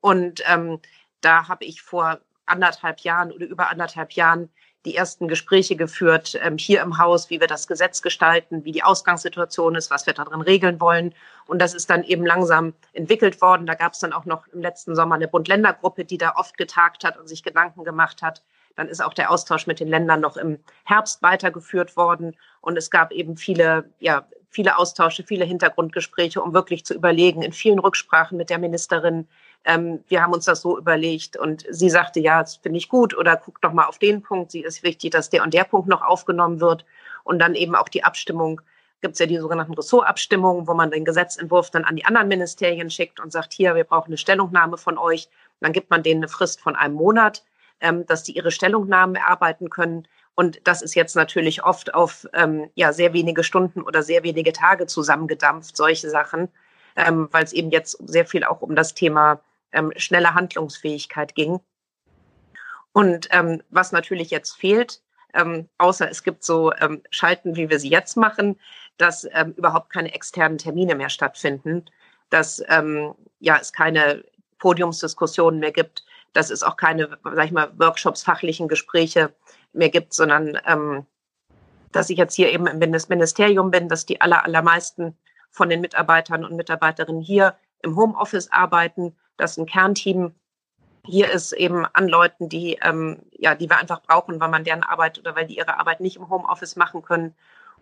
[0.00, 0.80] Und ähm,
[1.22, 4.50] da habe ich vor anderthalb Jahren oder über anderthalb Jahren
[4.84, 8.82] die ersten Gespräche geführt ähm, hier im Haus, wie wir das Gesetz gestalten, wie die
[8.82, 11.14] Ausgangssituation ist, was wir darin regeln wollen.
[11.46, 13.66] Und das ist dann eben langsam entwickelt worden.
[13.66, 17.04] Da gab es dann auch noch im letzten Sommer eine Bund-Länder-Gruppe, die da oft getagt
[17.04, 18.42] hat und sich Gedanken gemacht hat.
[18.74, 22.36] Dann ist auch der Austausch mit den Ländern noch im Herbst weitergeführt worden.
[22.60, 27.52] Und es gab eben viele, ja, viele Austausche, viele Hintergrundgespräche, um wirklich zu überlegen, in
[27.52, 29.28] vielen Rücksprachen mit der Ministerin,
[29.64, 33.16] ähm, wir haben uns das so überlegt und sie sagte, ja, das finde ich gut
[33.16, 35.88] oder guck doch mal auf den Punkt, sie ist wichtig, dass der und der Punkt
[35.88, 36.84] noch aufgenommen wird
[37.24, 38.60] und dann eben auch die Abstimmung,
[39.00, 42.90] gibt es ja die sogenannten Ressortabstimmungen, wo man den Gesetzentwurf dann an die anderen Ministerien
[42.90, 45.28] schickt und sagt, hier, wir brauchen eine Stellungnahme von euch.
[45.60, 47.44] Dann gibt man denen eine Frist von einem Monat,
[47.80, 50.06] ähm, dass die ihre Stellungnahmen erarbeiten können.
[50.34, 54.52] Und das ist jetzt natürlich oft auf ähm, ja, sehr wenige Stunden oder sehr wenige
[54.52, 56.48] Tage zusammengedampft, solche Sachen,
[56.96, 59.40] ähm, weil es eben jetzt sehr viel auch um das Thema
[59.72, 61.60] ähm, schnelle Handlungsfähigkeit ging.
[62.92, 65.02] Und ähm, was natürlich jetzt fehlt,
[65.34, 68.58] ähm, außer es gibt so ähm, Schalten, wie wir sie jetzt machen,
[68.98, 71.86] dass ähm, überhaupt keine externen Termine mehr stattfinden,
[72.28, 74.24] dass ähm, ja, es keine
[74.58, 79.34] Podiumsdiskussionen mehr gibt, dass es auch keine, sag ich mal, Workshops, fachlichen Gespräche
[79.72, 81.06] mehr gibt, sondern ähm,
[81.92, 85.16] dass ich jetzt hier eben im Ministerium bin, dass die aller, allermeisten
[85.50, 90.34] von den Mitarbeitern und Mitarbeiterinnen hier im Homeoffice arbeiten, dass ein Kernteam
[91.04, 94.84] hier ist eben an Leuten, die, ähm, ja, die wir einfach brauchen, weil man deren
[94.84, 97.34] Arbeit oder weil die ihre Arbeit nicht im Homeoffice machen können.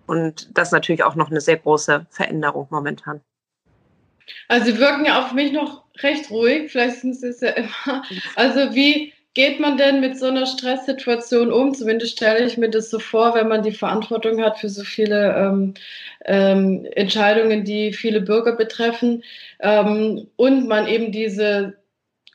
[0.06, 3.20] Und das ist natürlich auch noch eine sehr große Veränderung momentan.
[4.48, 8.02] Also Sie wirken ja auf mich noch recht ruhig, vielleicht sind Sie es ja immer.
[8.36, 11.74] Also wie geht man denn mit so einer Stresssituation um?
[11.74, 15.34] Zumindest stelle ich mir das so vor, wenn man die Verantwortung hat für so viele
[15.36, 15.74] ähm,
[16.24, 19.22] ähm, Entscheidungen, die viele Bürger betreffen
[19.60, 21.74] ähm, und man eben diese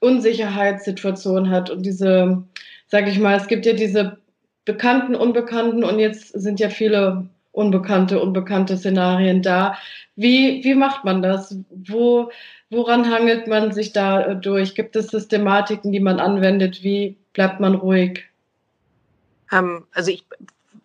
[0.02, 2.44] Unsicherheitssituation hat und diese,
[2.88, 4.18] sage ich mal, es gibt ja diese
[4.66, 9.78] bekannten, unbekannten und jetzt sind ja viele unbekannte, unbekannte Szenarien da.
[10.16, 11.58] Wie, wie macht man das?
[11.70, 12.30] Wo,
[12.76, 14.76] woran hangelt man sich da durch?
[14.76, 16.84] Gibt es Systematiken, die man anwendet?
[16.84, 18.26] Wie bleibt man ruhig?
[19.52, 20.26] Ähm, also ich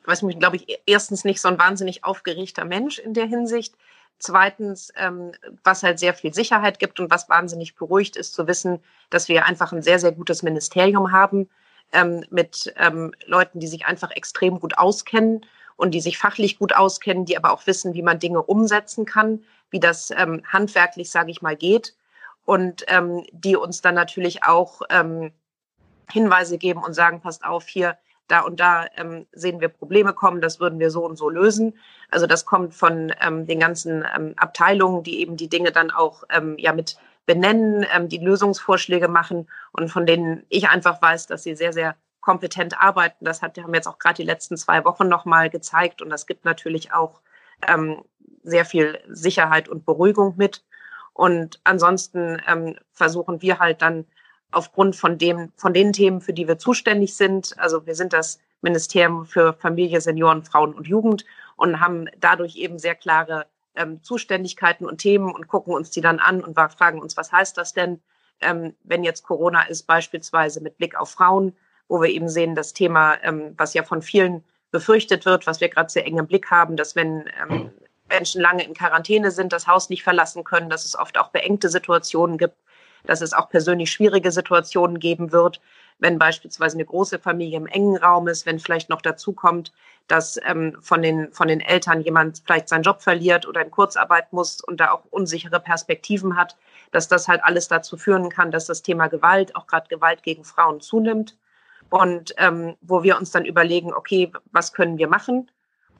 [0.04, 3.74] weiß mich, glaube ich, erstens nicht so ein wahnsinnig aufgeregter Mensch in der Hinsicht.
[4.18, 5.32] Zweitens, ähm,
[5.64, 9.46] was halt sehr viel Sicherheit gibt und was wahnsinnig beruhigt ist, zu wissen, dass wir
[9.46, 11.48] einfach ein sehr, sehr gutes Ministerium haben
[11.92, 16.74] ähm, mit ähm, Leuten, die sich einfach extrem gut auskennen und die sich fachlich gut
[16.74, 21.30] auskennen, die aber auch wissen, wie man Dinge umsetzen kann, wie das ähm, handwerklich, sage
[21.30, 21.94] ich mal, geht
[22.44, 25.32] und ähm, die uns dann natürlich auch ähm,
[26.10, 27.96] Hinweise geben und sagen, passt auf, hier
[28.30, 31.78] da und da ähm, sehen wir Probleme kommen, das würden wir so und so lösen.
[32.10, 36.24] Also das kommt von ähm, den ganzen ähm, Abteilungen, die eben die Dinge dann auch
[36.30, 41.42] ähm, ja mit benennen, ähm, die Lösungsvorschläge machen und von denen ich einfach weiß, dass
[41.42, 43.24] sie sehr, sehr kompetent arbeiten.
[43.24, 46.44] Das hat, haben jetzt auch gerade die letzten zwei Wochen nochmal gezeigt und das gibt
[46.44, 47.20] natürlich auch
[47.66, 48.02] ähm,
[48.42, 50.64] sehr viel Sicherheit und Beruhigung mit.
[51.12, 54.06] Und ansonsten ähm, versuchen wir halt dann
[54.52, 57.54] aufgrund von dem, von den Themen, für die wir zuständig sind.
[57.58, 61.24] Also wir sind das Ministerium für Familie, Senioren, Frauen und Jugend
[61.56, 66.18] und haben dadurch eben sehr klare ähm, Zuständigkeiten und Themen und gucken uns die dann
[66.18, 68.00] an und fragen uns, was heißt das denn,
[68.40, 71.54] ähm, wenn jetzt Corona ist, beispielsweise mit Blick auf Frauen,
[71.88, 75.68] wo wir eben sehen, das Thema, ähm, was ja von vielen befürchtet wird, was wir
[75.68, 77.70] gerade sehr eng im Blick haben, dass wenn ähm,
[78.10, 81.68] Menschen lange in Quarantäne sind, das Haus nicht verlassen können, dass es oft auch beengte
[81.68, 82.56] Situationen gibt,
[83.06, 85.60] dass es auch persönlich schwierige Situationen geben wird,
[85.98, 89.72] wenn beispielsweise eine große Familie im engen Raum ist, wenn vielleicht noch dazu kommt,
[90.08, 94.32] dass ähm, von, den, von den Eltern jemand vielleicht seinen Job verliert oder in Kurzarbeit
[94.32, 96.56] muss und da auch unsichere Perspektiven hat,
[96.90, 100.44] dass das halt alles dazu führen kann, dass das Thema Gewalt, auch gerade Gewalt gegen
[100.44, 101.36] Frauen zunimmt.
[101.90, 105.50] Und ähm, wo wir uns dann überlegen, okay, was können wir machen?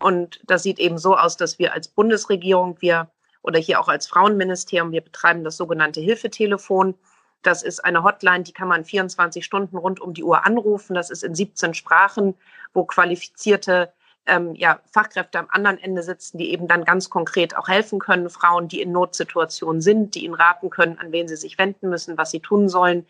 [0.01, 3.11] Und das sieht eben so aus, dass wir als Bundesregierung, wir
[3.43, 6.95] oder hier auch als Frauenministerium, wir betreiben das sogenannte Hilfetelefon.
[7.43, 10.95] Das ist eine Hotline, die kann man 24 Stunden rund um die Uhr anrufen.
[10.95, 12.35] Das ist in 17 Sprachen,
[12.75, 13.93] wo qualifizierte
[14.27, 18.29] ähm, ja, Fachkräfte am anderen Ende sitzen, die eben dann ganz konkret auch helfen können,
[18.29, 22.19] Frauen, die in Notsituationen sind, die ihnen raten können, an wen sie sich wenden müssen,
[22.19, 23.07] was sie tun sollen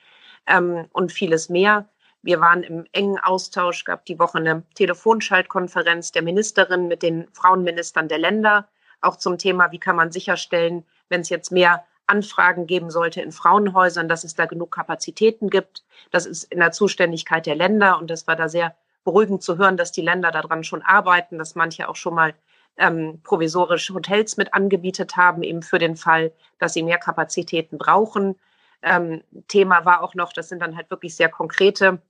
[0.46, 1.88] ähm, und vieles mehr.
[2.22, 8.08] Wir waren im engen Austausch, gab die Woche eine Telefonschaltkonferenz der Ministerin mit den Frauenministern
[8.08, 8.68] der Länder,
[9.00, 13.32] auch zum Thema, wie kann man sicherstellen, wenn es jetzt mehr Anfragen geben sollte in
[13.32, 15.84] Frauenhäusern, dass es da genug Kapazitäten gibt.
[16.10, 19.76] Das ist in der Zuständigkeit der Länder und das war da sehr beruhigend zu hören,
[19.76, 22.34] dass die Länder daran schon arbeiten, dass manche auch schon mal
[22.76, 28.36] ähm, provisorische Hotels mit angebietet haben, eben für den Fall, dass sie mehr Kapazitäten brauchen.
[28.82, 32.00] Ähm, Thema war auch noch, das sind dann halt wirklich sehr konkrete,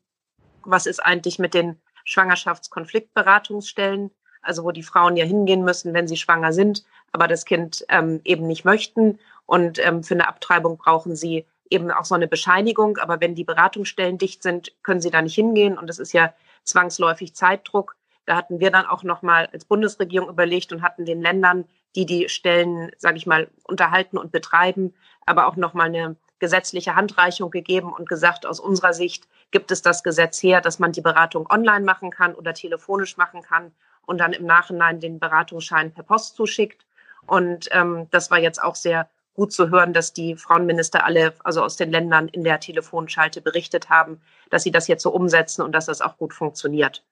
[0.64, 4.11] was ist eigentlich mit den Schwangerschaftskonfliktberatungsstellen,
[4.42, 8.20] also wo die Frauen ja hingehen müssen, wenn sie schwanger sind, aber das Kind ähm,
[8.25, 9.18] eben nicht möchten.
[9.46, 12.99] Und ähm, für eine Abtreibung brauchen sie eben auch so eine Bescheinigung.
[12.99, 15.79] Aber wenn die Beratungsstellen dicht sind, können sie da nicht hingehen.
[15.79, 17.96] Und das ist ja zwangsläufig Zeitdruck.
[18.27, 21.64] Da hatten wir dann auch nochmal als Bundesregierung überlegt und hatten den Ländern,
[21.96, 24.94] die die Stellen, sage ich mal, unterhalten und betreiben,
[25.27, 30.02] aber auch nochmal eine gesetzliche Handreichung gegeben und gesagt, aus unserer Sicht gibt es das
[30.02, 33.72] Gesetz her, dass man die Beratung online machen kann oder telefonisch machen kann
[34.06, 36.84] und dann im Nachhinein den Beratungsschein per Post zuschickt.
[37.26, 41.62] Und ähm, das war jetzt auch sehr gut zu hören, dass die Frauenminister alle, also
[41.62, 45.72] aus den Ländern in der Telefonschalte berichtet haben, dass sie das jetzt so umsetzen und
[45.72, 47.04] dass das auch gut funktioniert.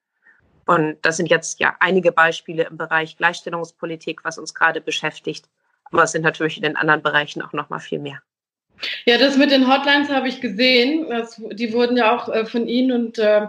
[0.67, 5.49] Und das sind jetzt ja einige Beispiele im Bereich Gleichstellungspolitik, was uns gerade beschäftigt.
[5.91, 8.21] Aber es sind natürlich in den anderen Bereichen auch noch mal viel mehr.
[9.05, 11.07] Ja, das mit den Hotlines habe ich gesehen.
[11.09, 13.47] Das, die wurden ja auch äh, von Ihnen und, äh,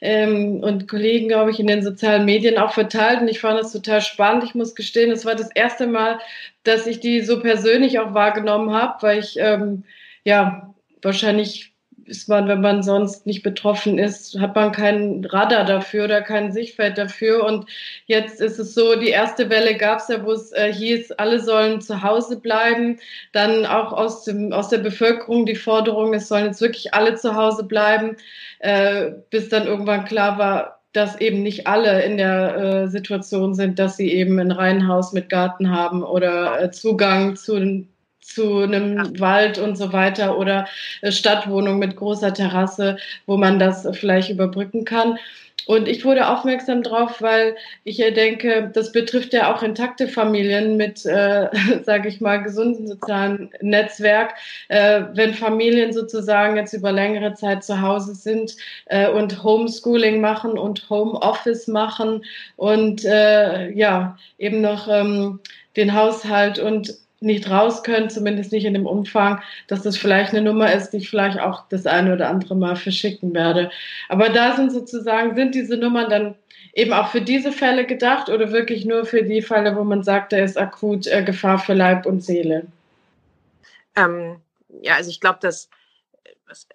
[0.00, 3.20] ähm, und Kollegen, glaube ich, in den sozialen Medien auch verteilt.
[3.20, 4.44] Und ich fand das total spannend.
[4.44, 6.18] Ich muss gestehen, es war das erste Mal,
[6.64, 9.84] dass ich die so persönlich auch wahrgenommen habe, weil ich ähm,
[10.24, 11.71] ja wahrscheinlich
[12.06, 16.52] ist man, wenn man sonst nicht betroffen ist, hat man keinen Radar dafür oder kein
[16.52, 17.44] Sichtfeld dafür.
[17.44, 17.66] Und
[18.06, 21.40] jetzt ist es so, die erste Welle gab es ja, wo es äh, hieß, alle
[21.40, 22.98] sollen zu Hause bleiben.
[23.32, 27.34] Dann auch aus, dem, aus der Bevölkerung die Forderung, es sollen jetzt wirklich alle zu
[27.34, 28.16] Hause bleiben,
[28.60, 33.78] äh, bis dann irgendwann klar war, dass eben nicht alle in der äh, Situation sind,
[33.78, 37.86] dass sie eben ein Reihenhaus mit Garten haben oder äh, Zugang zu
[38.34, 40.66] zu einem Wald und so weiter oder
[41.00, 45.18] äh, Stadtwohnung mit großer Terrasse, wo man das vielleicht überbrücken kann.
[45.66, 50.76] Und ich wurde aufmerksam drauf, weil ich ja denke, das betrifft ja auch intakte Familien
[50.76, 51.48] mit, äh,
[51.84, 54.34] sage ich mal, gesunden sozialen Netzwerk.
[54.68, 60.58] Äh, wenn Familien sozusagen jetzt über längere Zeit zu Hause sind äh, und Homeschooling machen
[60.58, 62.24] und Homeoffice machen
[62.56, 65.40] und äh, ja eben noch ähm,
[65.76, 70.42] den Haushalt und nicht raus können, zumindest nicht in dem Umfang, dass das vielleicht eine
[70.42, 73.70] Nummer ist, die ich vielleicht auch das eine oder andere Mal verschicken werde.
[74.08, 76.34] Aber da sind sozusagen, sind diese Nummern dann
[76.74, 80.32] eben auch für diese Fälle gedacht oder wirklich nur für die Fälle, wo man sagt,
[80.32, 82.66] da ist akut äh, Gefahr für Leib und Seele?
[83.96, 84.36] Ähm,
[84.82, 85.68] ja, also ich glaube, dass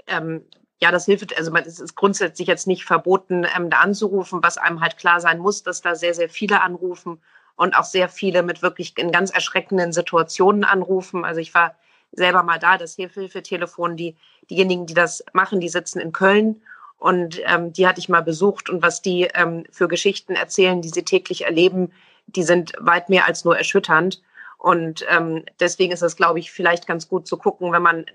[0.07, 0.43] ähm,
[0.79, 4.81] ja, das hilft, also es ist grundsätzlich jetzt nicht verboten, ähm, da anzurufen, was einem
[4.81, 7.19] halt klar sein muss, dass da sehr, sehr viele anrufen
[7.57, 11.25] und auch sehr viele mit wirklich in ganz erschreckenden Situationen anrufen.
[11.25, 11.75] Also ich war
[12.13, 14.15] selber mal da, das Hilfetelefon, die,
[14.49, 16.61] diejenigen, die das machen, die sitzen in Köln
[16.97, 20.89] und ähm, die hatte ich mal besucht und was die ähm, für Geschichten erzählen, die
[20.89, 21.91] sie täglich erleben,
[22.27, 24.21] die sind weit mehr als nur erschütternd.
[24.57, 28.05] Und ähm, deswegen ist es, glaube ich, vielleicht ganz gut zu gucken, wenn man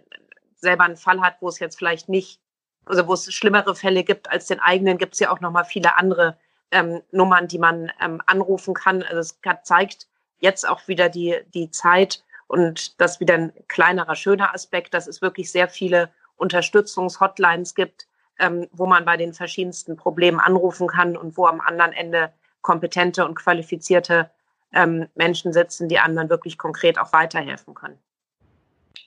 [0.57, 2.40] selber einen Fall hat, wo es jetzt vielleicht nicht,
[2.85, 5.64] also wo es schlimmere Fälle gibt als den eigenen, gibt es ja auch noch mal
[5.64, 6.37] viele andere
[6.72, 9.02] ähm, Nummern, die man ähm, anrufen kann.
[9.02, 10.08] Also es zeigt
[10.38, 15.22] jetzt auch wieder die, die Zeit und das wieder ein kleinerer, schöner Aspekt, dass es
[15.22, 18.08] wirklich sehr viele Unterstützungshotlines gibt,
[18.38, 23.24] ähm, wo man bei den verschiedensten Problemen anrufen kann und wo am anderen Ende kompetente
[23.24, 24.30] und qualifizierte
[24.72, 27.98] ähm, Menschen sitzen, die anderen wirklich konkret auch weiterhelfen können.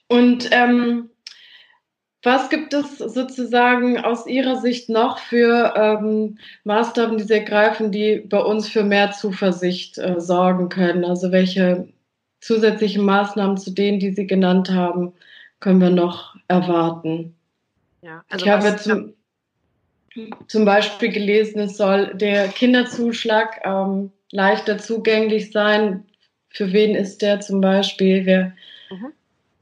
[0.08, 1.10] Und ähm,
[2.26, 8.16] was gibt es sozusagen aus Ihrer Sicht noch für ähm, Maßnahmen, die Sie ergreifen, die
[8.16, 11.04] bei uns für mehr Zuversicht äh, sorgen können?
[11.04, 11.88] Also welche
[12.40, 15.12] zusätzlichen Maßnahmen zu denen, die Sie genannt haben,
[15.60, 17.36] können wir noch erwarten?
[18.02, 19.14] Ja, also ich habe zum,
[20.48, 26.04] zum, Beispiel gelesen, es soll der Kinderzuschlag ähm, leichter zugänglich sein.
[26.48, 28.26] Für wen ist der zum Beispiel?
[28.26, 28.52] Wer,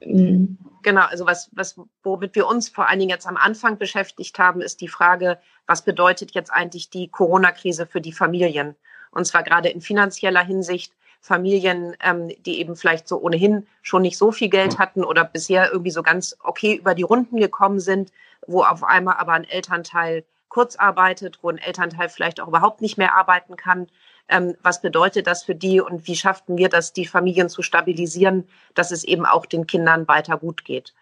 [0.02, 0.56] mhm.
[0.84, 0.94] Hm.
[0.94, 4.60] Genau, also was, was, womit wir uns vor allen Dingen jetzt am Anfang beschäftigt haben,
[4.60, 8.76] ist die Frage, was bedeutet jetzt eigentlich die Corona-Krise für die Familien?
[9.10, 10.92] Und zwar gerade in finanzieller Hinsicht.
[11.20, 15.72] Familien, ähm, die eben vielleicht so ohnehin schon nicht so viel Geld hatten oder bisher
[15.72, 18.12] irgendwie so ganz okay über die Runden gekommen sind,
[18.46, 22.98] wo auf einmal aber ein Elternteil kurz arbeitet, wo ein Elternteil vielleicht auch überhaupt nicht
[22.98, 23.88] mehr arbeiten kann.
[24.28, 28.48] Ähm, was bedeutet das für die und wie schafften wir das, die Familien zu stabilisieren,
[28.74, 30.94] dass es eben auch den Kindern weiter gut geht?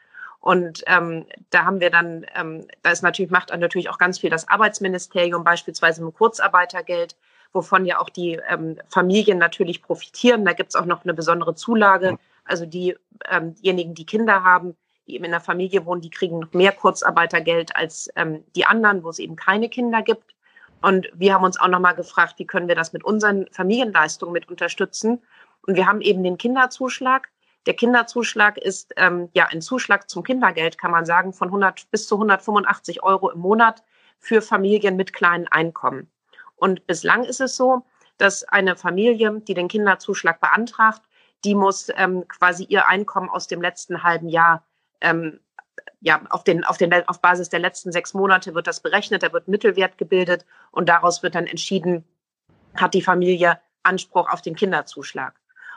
[0.43, 4.29] Und ähm, da haben wir dann, ähm, da ist natürlich, macht natürlich auch ganz viel
[4.29, 7.15] das Arbeitsministerium, beispielsweise mit Kurzarbeitergeld,
[7.53, 10.45] wovon ja auch die ähm, Familien natürlich profitieren.
[10.45, 12.19] Da gibt es auch noch eine besondere Zulage.
[12.45, 12.97] Also die,
[13.31, 16.73] ähm, diejenigen, die Kinder haben, die eben in der Familie wohnen, die kriegen noch mehr
[16.73, 20.32] Kurzarbeitergeld als ähm, die anderen, wo es eben keine Kinder gibt.
[20.83, 24.49] Und wir haben uns auch nochmal gefragt, wie können wir das mit unseren Familienleistungen mit
[24.49, 25.23] unterstützen.
[25.67, 27.29] Und wir haben eben den Kinderzuschlag.
[27.67, 32.09] Der Kinderzuschlag ist ähm, ja ein Zuschlag zum Kindergeld, kann man sagen, von 100 bis
[32.09, 33.85] zu 185 Euro im Monat
[34.19, 36.11] für Familien mit kleinen Einkommen.
[36.57, 37.85] Und bislang ist es so,
[38.19, 41.03] dass eine Familie, die den Kinderzuschlag beantragt,
[41.45, 44.65] die muss ähm, quasi ihr Einkommen aus dem letzten halben Jahr
[45.01, 45.41] ähm,
[46.03, 49.33] ja, auf, den, auf, den, auf Basis der letzten sechs Monate wird das berechnet, da
[49.33, 52.05] wird Mittelwert gebildet und daraus wird dann entschieden,
[52.75, 55.35] hat die Familie Anspruch auf den Kinderzuschlag.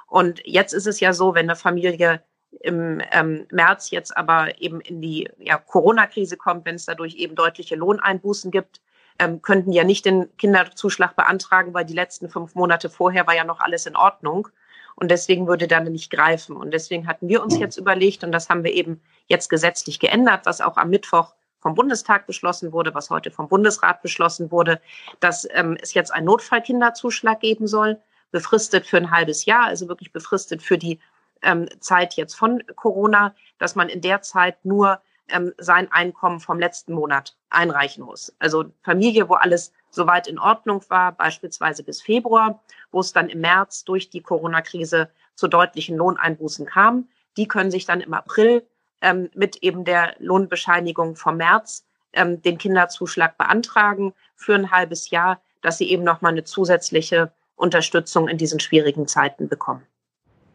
[0.08, 2.24] Und jetzt ist es ja so, wenn eine Familie
[2.62, 7.36] im ähm, März jetzt aber eben in die ja, Corona-Krise kommt, wenn es dadurch eben
[7.36, 8.82] deutliche Lohneinbußen gibt,
[9.20, 13.44] ähm, könnten ja nicht den Kinderzuschlag beantragen, weil die letzten fünf Monate vorher war ja
[13.44, 14.50] noch alles in Ordnung.
[14.96, 16.56] Und deswegen würde dann nicht greifen.
[16.56, 20.46] Und deswegen hatten wir uns jetzt überlegt, und das haben wir eben jetzt gesetzlich geändert,
[20.46, 24.80] was auch am Mittwoch vom Bundestag beschlossen wurde, was heute vom Bundesrat beschlossen wurde,
[25.20, 28.00] dass ähm, es jetzt einen Notfallkinderzuschlag geben soll,
[28.32, 31.00] befristet für ein halbes Jahr, also wirklich befristet für die
[31.42, 36.60] ähm, Zeit jetzt von Corona, dass man in der Zeit nur ähm, sein Einkommen vom
[36.60, 38.36] letzten Monat einreichen muss.
[38.40, 43.42] Also Familie, wo alles soweit in Ordnung war, beispielsweise bis Februar, wo es dann im
[43.42, 47.08] März durch die Corona-Krise zu deutlichen Lohneinbußen kam.
[47.38, 48.66] Die können sich dann im April
[49.02, 55.42] ähm, mit eben der Lohnbescheinigung vom März ähm, den Kinderzuschlag beantragen für ein halbes Jahr,
[55.62, 59.86] dass sie eben nochmal eine zusätzliche Unterstützung in diesen schwierigen Zeiten bekommen.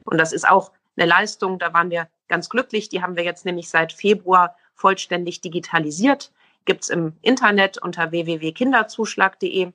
[0.05, 2.89] Und das ist auch eine Leistung, da waren wir ganz glücklich.
[2.89, 6.33] Die haben wir jetzt nämlich seit Februar vollständig digitalisiert
[6.65, 9.73] gibt es im Internet unter www.kinderzuschlag.de.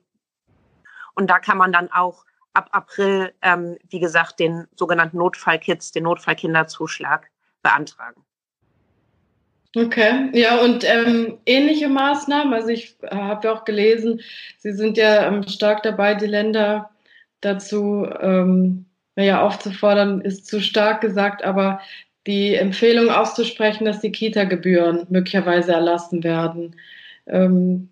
[1.14, 6.04] Und da kann man dann auch ab April, ähm, wie gesagt, den sogenannten Notfallkits, den
[6.04, 7.30] Notfallkinderzuschlag
[7.62, 8.22] beantragen.
[9.74, 14.22] Okay, ja, und ähm, ähnliche Maßnahmen, also ich äh, habe ja auch gelesen,
[14.56, 16.90] Sie sind ja ähm, stark dabei, die Länder
[17.42, 21.80] dazu ähm, ja, aufzufordern, ist zu stark gesagt, aber
[22.26, 26.76] die Empfehlung auszusprechen, dass die Kita-Gebühren möglicherweise erlassen werden.
[27.26, 27.88] Ähm,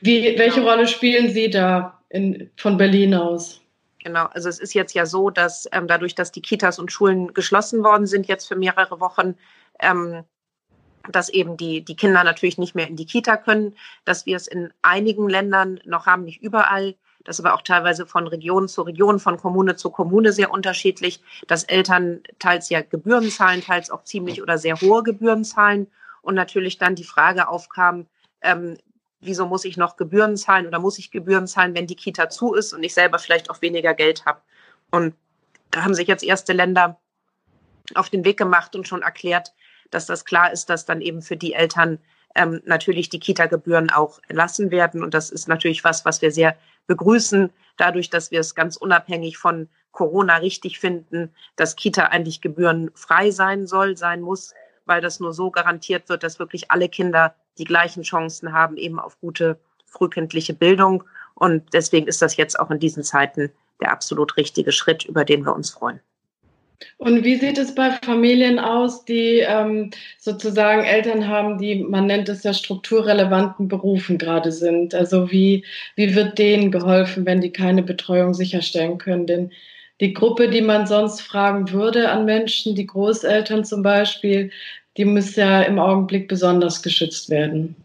[0.00, 0.72] wie, welche genau.
[0.72, 3.60] Rolle spielen Sie da in, von Berlin aus?
[4.02, 7.32] Genau, also es ist jetzt ja so, dass ähm, dadurch, dass die Kitas und Schulen
[7.32, 9.34] geschlossen worden sind, jetzt für mehrere Wochen,
[9.80, 10.24] ähm,
[11.08, 14.46] dass eben die, die Kinder natürlich nicht mehr in die Kita können, dass wir es
[14.46, 18.82] in einigen Ländern noch haben, nicht überall, das ist aber auch teilweise von Region zu
[18.82, 24.04] Region, von Kommune zu Kommune sehr unterschiedlich, dass Eltern teils ja Gebühren zahlen, teils auch
[24.04, 25.86] ziemlich oder sehr hohe Gebühren zahlen.
[26.20, 28.06] Und natürlich dann die Frage aufkam,
[28.42, 28.76] ähm,
[29.20, 32.54] wieso muss ich noch Gebühren zahlen oder muss ich Gebühren zahlen, wenn die Kita zu
[32.54, 34.40] ist und ich selber vielleicht auch weniger Geld habe.
[34.90, 35.14] Und
[35.70, 37.00] da haben sich jetzt erste Länder
[37.94, 39.54] auf den Weg gemacht und schon erklärt,
[39.90, 41.98] dass das klar ist, dass dann eben für die Eltern
[42.34, 45.02] ähm, natürlich die Kita-Gebühren auch erlassen werden.
[45.02, 49.38] Und das ist natürlich was, was wir sehr begrüßen, dadurch, dass wir es ganz unabhängig
[49.38, 54.52] von Corona richtig finden, dass Kita eigentlich gebührenfrei sein soll, sein muss,
[54.84, 58.98] weil das nur so garantiert wird, dass wirklich alle Kinder die gleichen Chancen haben, eben
[58.98, 61.04] auf gute frühkindliche Bildung.
[61.34, 65.44] Und deswegen ist das jetzt auch in diesen Zeiten der absolut richtige Schritt, über den
[65.44, 66.00] wir uns freuen.
[66.98, 72.28] Und wie sieht es bei Familien aus, die ähm, sozusagen Eltern haben, die, man nennt
[72.28, 74.94] es ja strukturrelevanten Berufen gerade sind?
[74.94, 75.64] Also wie,
[75.96, 79.26] wie wird denen geholfen, wenn die keine Betreuung sicherstellen können?
[79.26, 79.50] Denn
[80.00, 84.50] die Gruppe, die man sonst fragen würde an Menschen, die Großeltern zum Beispiel,
[84.96, 87.76] die muss ja im Augenblick besonders geschützt werden.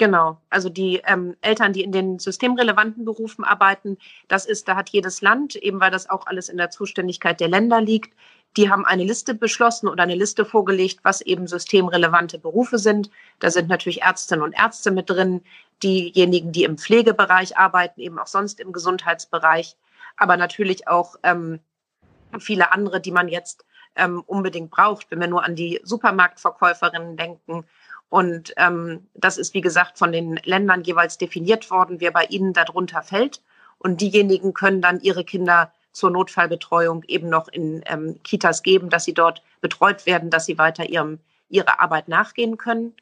[0.00, 4.88] Genau, also die ähm, Eltern, die in den systemrelevanten Berufen arbeiten, das ist, da hat
[4.88, 8.14] jedes Land, eben weil das auch alles in der Zuständigkeit der Länder liegt,
[8.56, 13.10] die haben eine Liste beschlossen oder eine Liste vorgelegt, was eben systemrelevante Berufe sind.
[13.38, 15.42] Da sind natürlich Ärztinnen und Ärzte mit drin,
[15.82, 19.76] diejenigen, die im Pflegebereich arbeiten, eben auch sonst im Gesundheitsbereich,
[20.16, 21.60] aber natürlich auch ähm,
[22.38, 23.64] viele andere, die man jetzt
[23.96, 27.64] ähm, unbedingt braucht, wenn wir nur an die Supermarktverkäuferinnen denken
[28.10, 32.52] und ähm, das ist, wie gesagt, von den Ländern jeweils definiert worden, wer bei ihnen
[32.52, 33.40] darunter fällt.
[33.78, 39.04] Und diejenigen können dann ihre Kinder zur Notfallbetreuung eben noch in ähm, Kitas geben, dass
[39.04, 41.18] sie dort betreut werden, dass sie weiter ihrem,
[41.48, 42.94] ihrer Arbeit nachgehen können.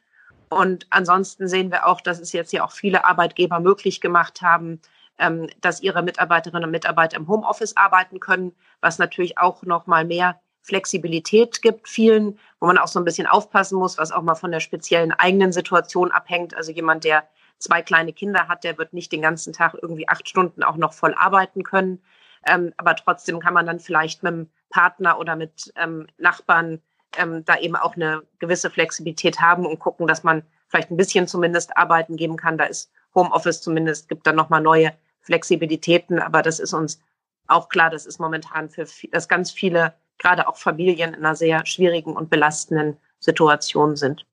[0.49, 4.81] Und ansonsten sehen wir auch, dass es jetzt ja auch viele Arbeitgeber möglich gemacht haben,
[5.19, 10.05] ähm, dass ihre Mitarbeiterinnen und Mitarbeiter im Homeoffice arbeiten können, was natürlich auch noch mal
[10.05, 14.35] mehr Flexibilität gibt vielen, wo man auch so ein bisschen aufpassen muss, was auch mal
[14.35, 16.55] von der speziellen eigenen Situation abhängt.
[16.55, 17.27] Also jemand, der
[17.59, 20.93] zwei kleine Kinder hat, der wird nicht den ganzen Tag irgendwie acht Stunden auch noch
[20.93, 22.03] voll arbeiten können.
[22.47, 26.81] Ähm, aber trotzdem kann man dann vielleicht mit dem Partner oder mit ähm, Nachbarn
[27.17, 31.27] ähm, da eben auch eine gewisse Flexibilität haben und gucken, dass man vielleicht ein bisschen
[31.27, 32.59] zumindest arbeiten geben kann.
[32.59, 36.21] Da ist Homeoffice zumindest, gibt dann nochmal neue Flexibilitäten.
[36.21, 37.01] Aber das ist uns
[37.47, 41.65] auch klar, das ist momentan für das ganz viele, gerade auch Familien in einer sehr
[41.65, 44.27] schwierigen und belastenden Situation sind.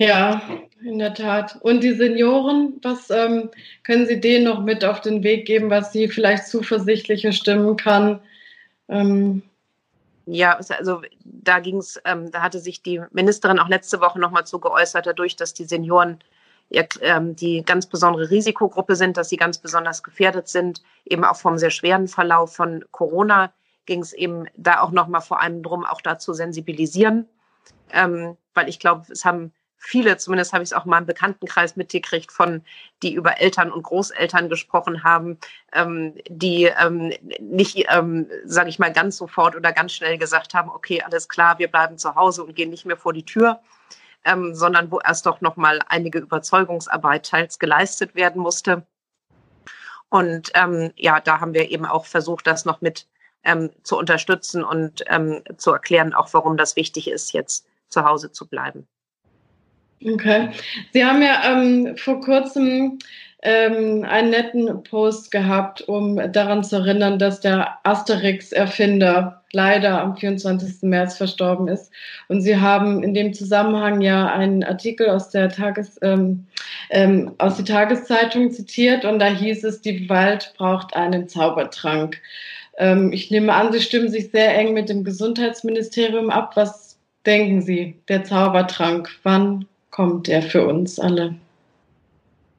[0.00, 0.40] Ja,
[0.82, 1.58] in der Tat.
[1.60, 3.50] Und die Senioren, was ähm,
[3.82, 8.18] können Sie denen noch mit auf den Weg geben, was sie vielleicht zuversichtlicher stimmen kann?
[8.88, 9.42] Ähm
[10.24, 14.46] ja, also da ging es, ähm, da hatte sich die Ministerin auch letzte Woche nochmal
[14.46, 16.20] zu geäußert, dadurch, dass die Senioren
[16.70, 21.36] ja, ähm, die ganz besondere Risikogruppe sind, dass sie ganz besonders gefährdet sind, eben auch
[21.36, 23.52] vom sehr schweren Verlauf von Corona,
[23.84, 27.28] ging es eben da auch nochmal vor allem drum, auch da zu sensibilisieren.
[27.92, 31.74] Ähm, weil ich glaube, es haben viele, zumindest habe ich es auch mal im Bekanntenkreis
[31.74, 32.62] mitgekriegt, von
[33.02, 35.38] die über Eltern und Großeltern gesprochen haben,
[35.72, 40.70] ähm, die ähm, nicht, ähm, sage ich mal, ganz sofort oder ganz schnell gesagt haben,
[40.70, 43.60] okay, alles klar, wir bleiben zu Hause und gehen nicht mehr vor die Tür,
[44.24, 48.86] ähm, sondern wo erst doch noch mal einige Überzeugungsarbeit teils geleistet werden musste.
[50.10, 53.06] Und ähm, ja, da haben wir eben auch versucht, das noch mit
[53.44, 58.30] ähm, zu unterstützen und ähm, zu erklären, auch warum das wichtig ist, jetzt zu Hause
[58.30, 58.86] zu bleiben.
[60.04, 60.48] Okay.
[60.92, 62.98] Sie haben ja ähm, vor kurzem
[63.42, 70.82] ähm, einen netten Post gehabt, um daran zu erinnern, dass der Asterix-Erfinder leider am 24.
[70.82, 71.90] März verstorben ist.
[72.28, 76.46] Und Sie haben in dem Zusammenhang ja einen Artikel aus der Tages, ähm,
[76.90, 82.20] ähm, aus der Tageszeitung zitiert und da hieß es, die Welt braucht einen Zaubertrank.
[82.78, 86.52] Ähm, ich nehme an, Sie stimmen sich sehr eng mit dem Gesundheitsministerium ab.
[86.54, 89.10] Was denken Sie, der Zaubertrank?
[89.24, 91.36] Wann kommt der für uns alle?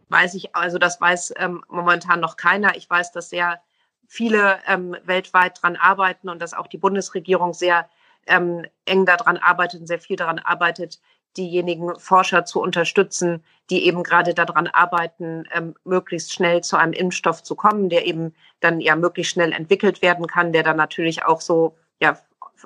[0.09, 2.75] Weiß ich, also das weiß ähm, momentan noch keiner.
[2.75, 3.61] Ich weiß, dass sehr
[4.07, 7.89] viele ähm, weltweit dran arbeiten und dass auch die Bundesregierung sehr
[8.27, 10.99] ähm, eng daran arbeitet und sehr viel daran arbeitet,
[11.37, 17.41] diejenigen Forscher zu unterstützen, die eben gerade daran arbeiten, ähm, möglichst schnell zu einem Impfstoff
[17.41, 21.39] zu kommen, der eben dann ja möglichst schnell entwickelt werden kann, der dann natürlich auch
[21.39, 22.17] so ja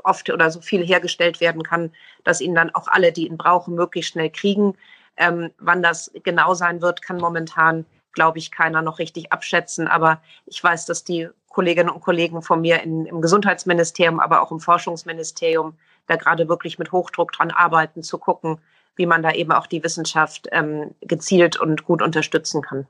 [0.04, 1.92] oft oder so viel hergestellt werden kann,
[2.24, 4.76] dass ihn dann auch alle, die ihn brauchen, möglichst schnell kriegen.
[5.18, 9.88] Ähm, wann das genau sein wird, kann momentan, glaube ich, keiner noch richtig abschätzen.
[9.88, 14.52] Aber ich weiß, dass die Kolleginnen und Kollegen von mir in, im Gesundheitsministerium, aber auch
[14.52, 15.78] im Forschungsministerium
[16.08, 18.60] da gerade wirklich mit Hochdruck dran arbeiten, zu gucken,
[18.96, 22.88] wie man da eben auch die Wissenschaft ähm, gezielt und gut unterstützen kann.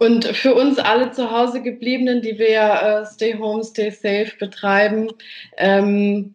[0.00, 4.32] Und für uns alle zu Hause gebliebenen, die wir ja äh, Stay Home, Stay Safe
[4.38, 5.10] betreiben,
[5.58, 6.34] ähm,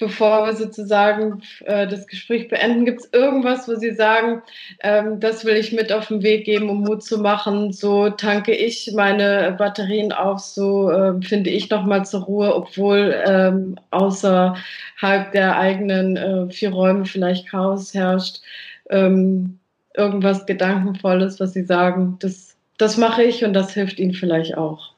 [0.00, 4.40] bevor wir sozusagen äh, das Gespräch beenden, gibt es irgendwas, wo Sie sagen,
[4.80, 7.74] ähm, das will ich mit auf den Weg geben, um Mut zu machen.
[7.74, 13.76] So tanke ich meine Batterien auf, so äh, finde ich nochmal zur Ruhe, obwohl ähm,
[13.90, 18.40] außerhalb der eigenen äh, vier Räume vielleicht Chaos herrscht.
[18.88, 19.57] Ähm,
[19.98, 24.92] irgendwas Gedankenvolles, was Sie sagen, das, das mache ich und das hilft Ihnen vielleicht auch.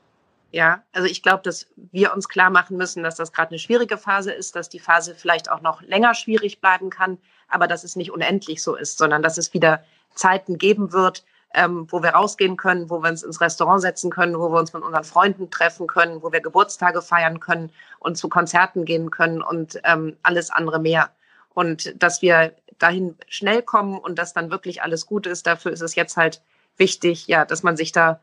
[0.53, 3.97] Ja, also ich glaube, dass wir uns klar machen müssen, dass das gerade eine schwierige
[3.97, 7.95] Phase ist, dass die Phase vielleicht auch noch länger schwierig bleiben kann, aber dass es
[7.95, 9.85] nicht unendlich so ist, sondern dass es wieder
[10.15, 11.25] Zeiten geben wird,
[11.55, 14.73] ähm, wo wir rausgehen können, wo wir uns ins Restaurant setzen können, wo wir uns
[14.73, 17.71] mit unseren Freunden treffen können, wo wir Geburtstage feiern können
[18.01, 21.11] und zu Konzerten gehen können und ähm, alles andere mehr.
[21.55, 25.47] Und dass wir dahin schnell kommen und dass dann wirklich alles gut ist.
[25.47, 26.43] Dafür ist es jetzt halt
[26.77, 28.21] wichtig, ja, dass man sich da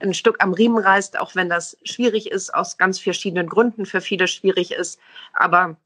[0.00, 4.00] ein Stück am Riemen reißt, auch wenn das schwierig ist, aus ganz verschiedenen Gründen für
[4.00, 4.98] viele schwierig ist.
[5.32, 5.76] Aber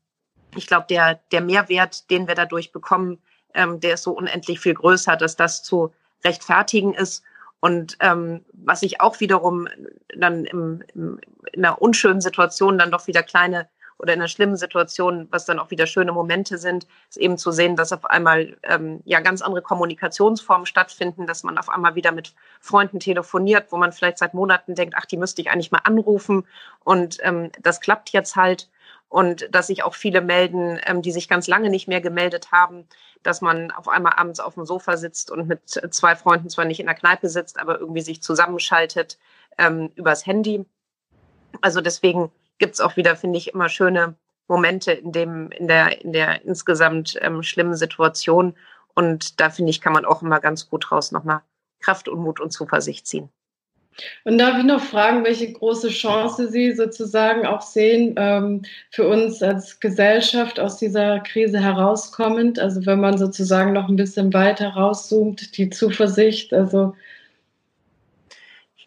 [0.57, 3.19] ich glaube, der, der Mehrwert, den wir dadurch bekommen,
[3.55, 5.93] ähm, der ist so unendlich viel größer, dass das zu
[6.25, 7.23] rechtfertigen ist.
[7.61, 9.69] Und ähm, was ich auch wiederum
[10.17, 11.21] dann im, im,
[11.53, 13.69] in einer unschönen Situation dann doch wieder kleine
[13.99, 17.51] oder in einer schlimmen Situation, was dann auch wieder schöne Momente sind, ist eben zu
[17.51, 22.13] sehen, dass auf einmal ähm, ja ganz andere Kommunikationsformen stattfinden, dass man auf einmal wieder
[22.13, 25.81] mit Freunden telefoniert, wo man vielleicht seit Monaten denkt, ach, die müsste ich eigentlich mal
[25.85, 26.47] anrufen
[26.85, 28.69] und ähm, das klappt jetzt halt
[29.09, 32.87] und dass sich auch viele melden, ähm, die sich ganz lange nicht mehr gemeldet haben,
[33.23, 36.81] dass man auf einmal abends auf dem Sofa sitzt und mit zwei Freunden zwar nicht
[36.81, 39.19] in der Kneipe sitzt, aber irgendwie sich zusammenschaltet
[39.59, 40.65] ähm, übers Handy.
[41.61, 44.15] Also deswegen gibt es auch wieder, finde ich, immer schöne
[44.49, 48.55] Momente in dem, in der, in der insgesamt ähm, schlimmen Situation.
[48.95, 51.41] Und da finde ich, kann man auch immer ganz gut raus nochmal
[51.81, 53.29] Kraft und Mut und Zuversicht ziehen.
[54.25, 59.43] Und darf ich noch fragen, welche große Chance Sie sozusagen auch sehen ähm, für uns
[59.43, 62.59] als Gesellschaft aus dieser Krise herauskommend?
[62.59, 66.95] Also wenn man sozusagen noch ein bisschen weiter rauszoomt, die Zuversicht, also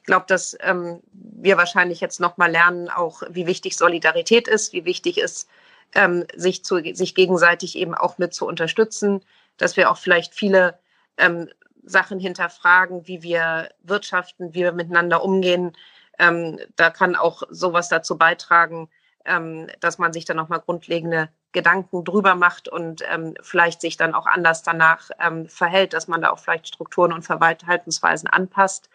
[0.10, 4.84] glaube, dass ähm, wir wahrscheinlich jetzt noch mal lernen, auch wie wichtig Solidarität ist, wie
[4.84, 5.48] wichtig ist,
[5.94, 9.22] ähm, sich, zu, sich gegenseitig eben auch mit zu unterstützen,
[9.58, 10.80] dass wir auch vielleicht viele
[11.18, 11.48] ähm,
[11.84, 15.78] Sachen hinterfragen, wie wir wirtschaften, wie wir miteinander umgehen.
[16.18, 18.90] Ähm, da kann auch sowas dazu beitragen,
[19.26, 24.16] ähm, dass man sich dann nochmal grundlegende Gedanken drüber macht und ähm, vielleicht sich dann
[24.16, 28.90] auch anders danach ähm, verhält, dass man da auch vielleicht Strukturen und Verhaltensweisen anpasst.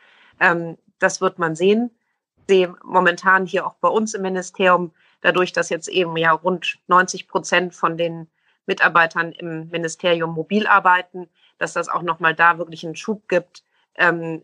[0.98, 1.90] Das wird man sehen.
[2.48, 7.28] Sehe momentan hier auch bei uns im Ministerium, dadurch, dass jetzt eben ja rund 90
[7.28, 8.28] Prozent von den
[8.66, 11.28] Mitarbeitern im Ministerium mobil arbeiten,
[11.58, 13.62] dass das auch nochmal da wirklich einen Schub gibt,
[13.96, 14.42] ähm,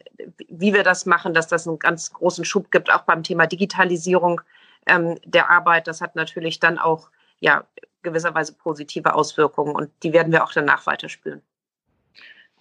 [0.49, 4.41] wie wir das machen, dass das einen ganz großen Schub gibt, auch beim Thema Digitalisierung
[4.87, 5.87] ähm, der Arbeit.
[5.87, 7.65] Das hat natürlich dann auch ja
[8.03, 11.43] gewisserweise positive Auswirkungen und die werden wir auch danach weiter spüren.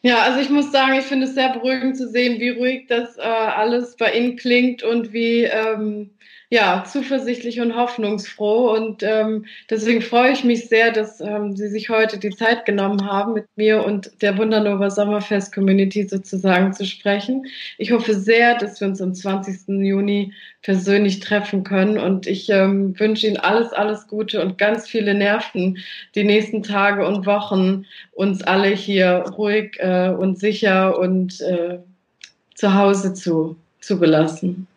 [0.01, 3.17] Ja, also ich muss sagen, ich finde es sehr beruhigend zu sehen, wie ruhig das
[3.17, 6.11] äh, alles bei Ihnen klingt und wie ähm,
[6.51, 8.71] ja, zuversichtlich und hoffnungsfroh.
[8.75, 13.05] Und ähm, deswegen freue ich mich sehr, dass ähm, Sie sich heute die Zeit genommen
[13.05, 17.45] haben, mit mir und der Wundernova Sommerfest Community sozusagen zu sprechen.
[17.77, 19.67] Ich hoffe sehr, dass wir uns am 20.
[19.85, 20.33] Juni
[20.63, 21.99] persönlich treffen können.
[21.99, 25.77] Und ich ähm, wünsche Ihnen alles, alles Gute und ganz viele Nerven
[26.15, 31.77] die nächsten Tage und Wochen, uns alle hier ruhig äh, und sicher und äh,
[32.55, 34.67] zu Hause zu, zu belassen.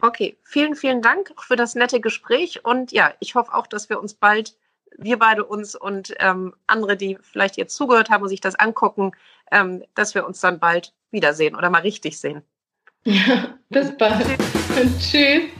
[0.00, 2.64] Okay, vielen, vielen Dank für das nette Gespräch.
[2.64, 4.56] Und ja, ich hoffe auch, dass wir uns bald,
[4.96, 9.12] wir beide uns und ähm, andere, die vielleicht jetzt zugehört haben und sich das angucken,
[9.50, 12.42] ähm, dass wir uns dann bald wiedersehen oder mal richtig sehen.
[13.04, 14.38] Ja, bis bald.
[15.00, 15.44] Tschüss.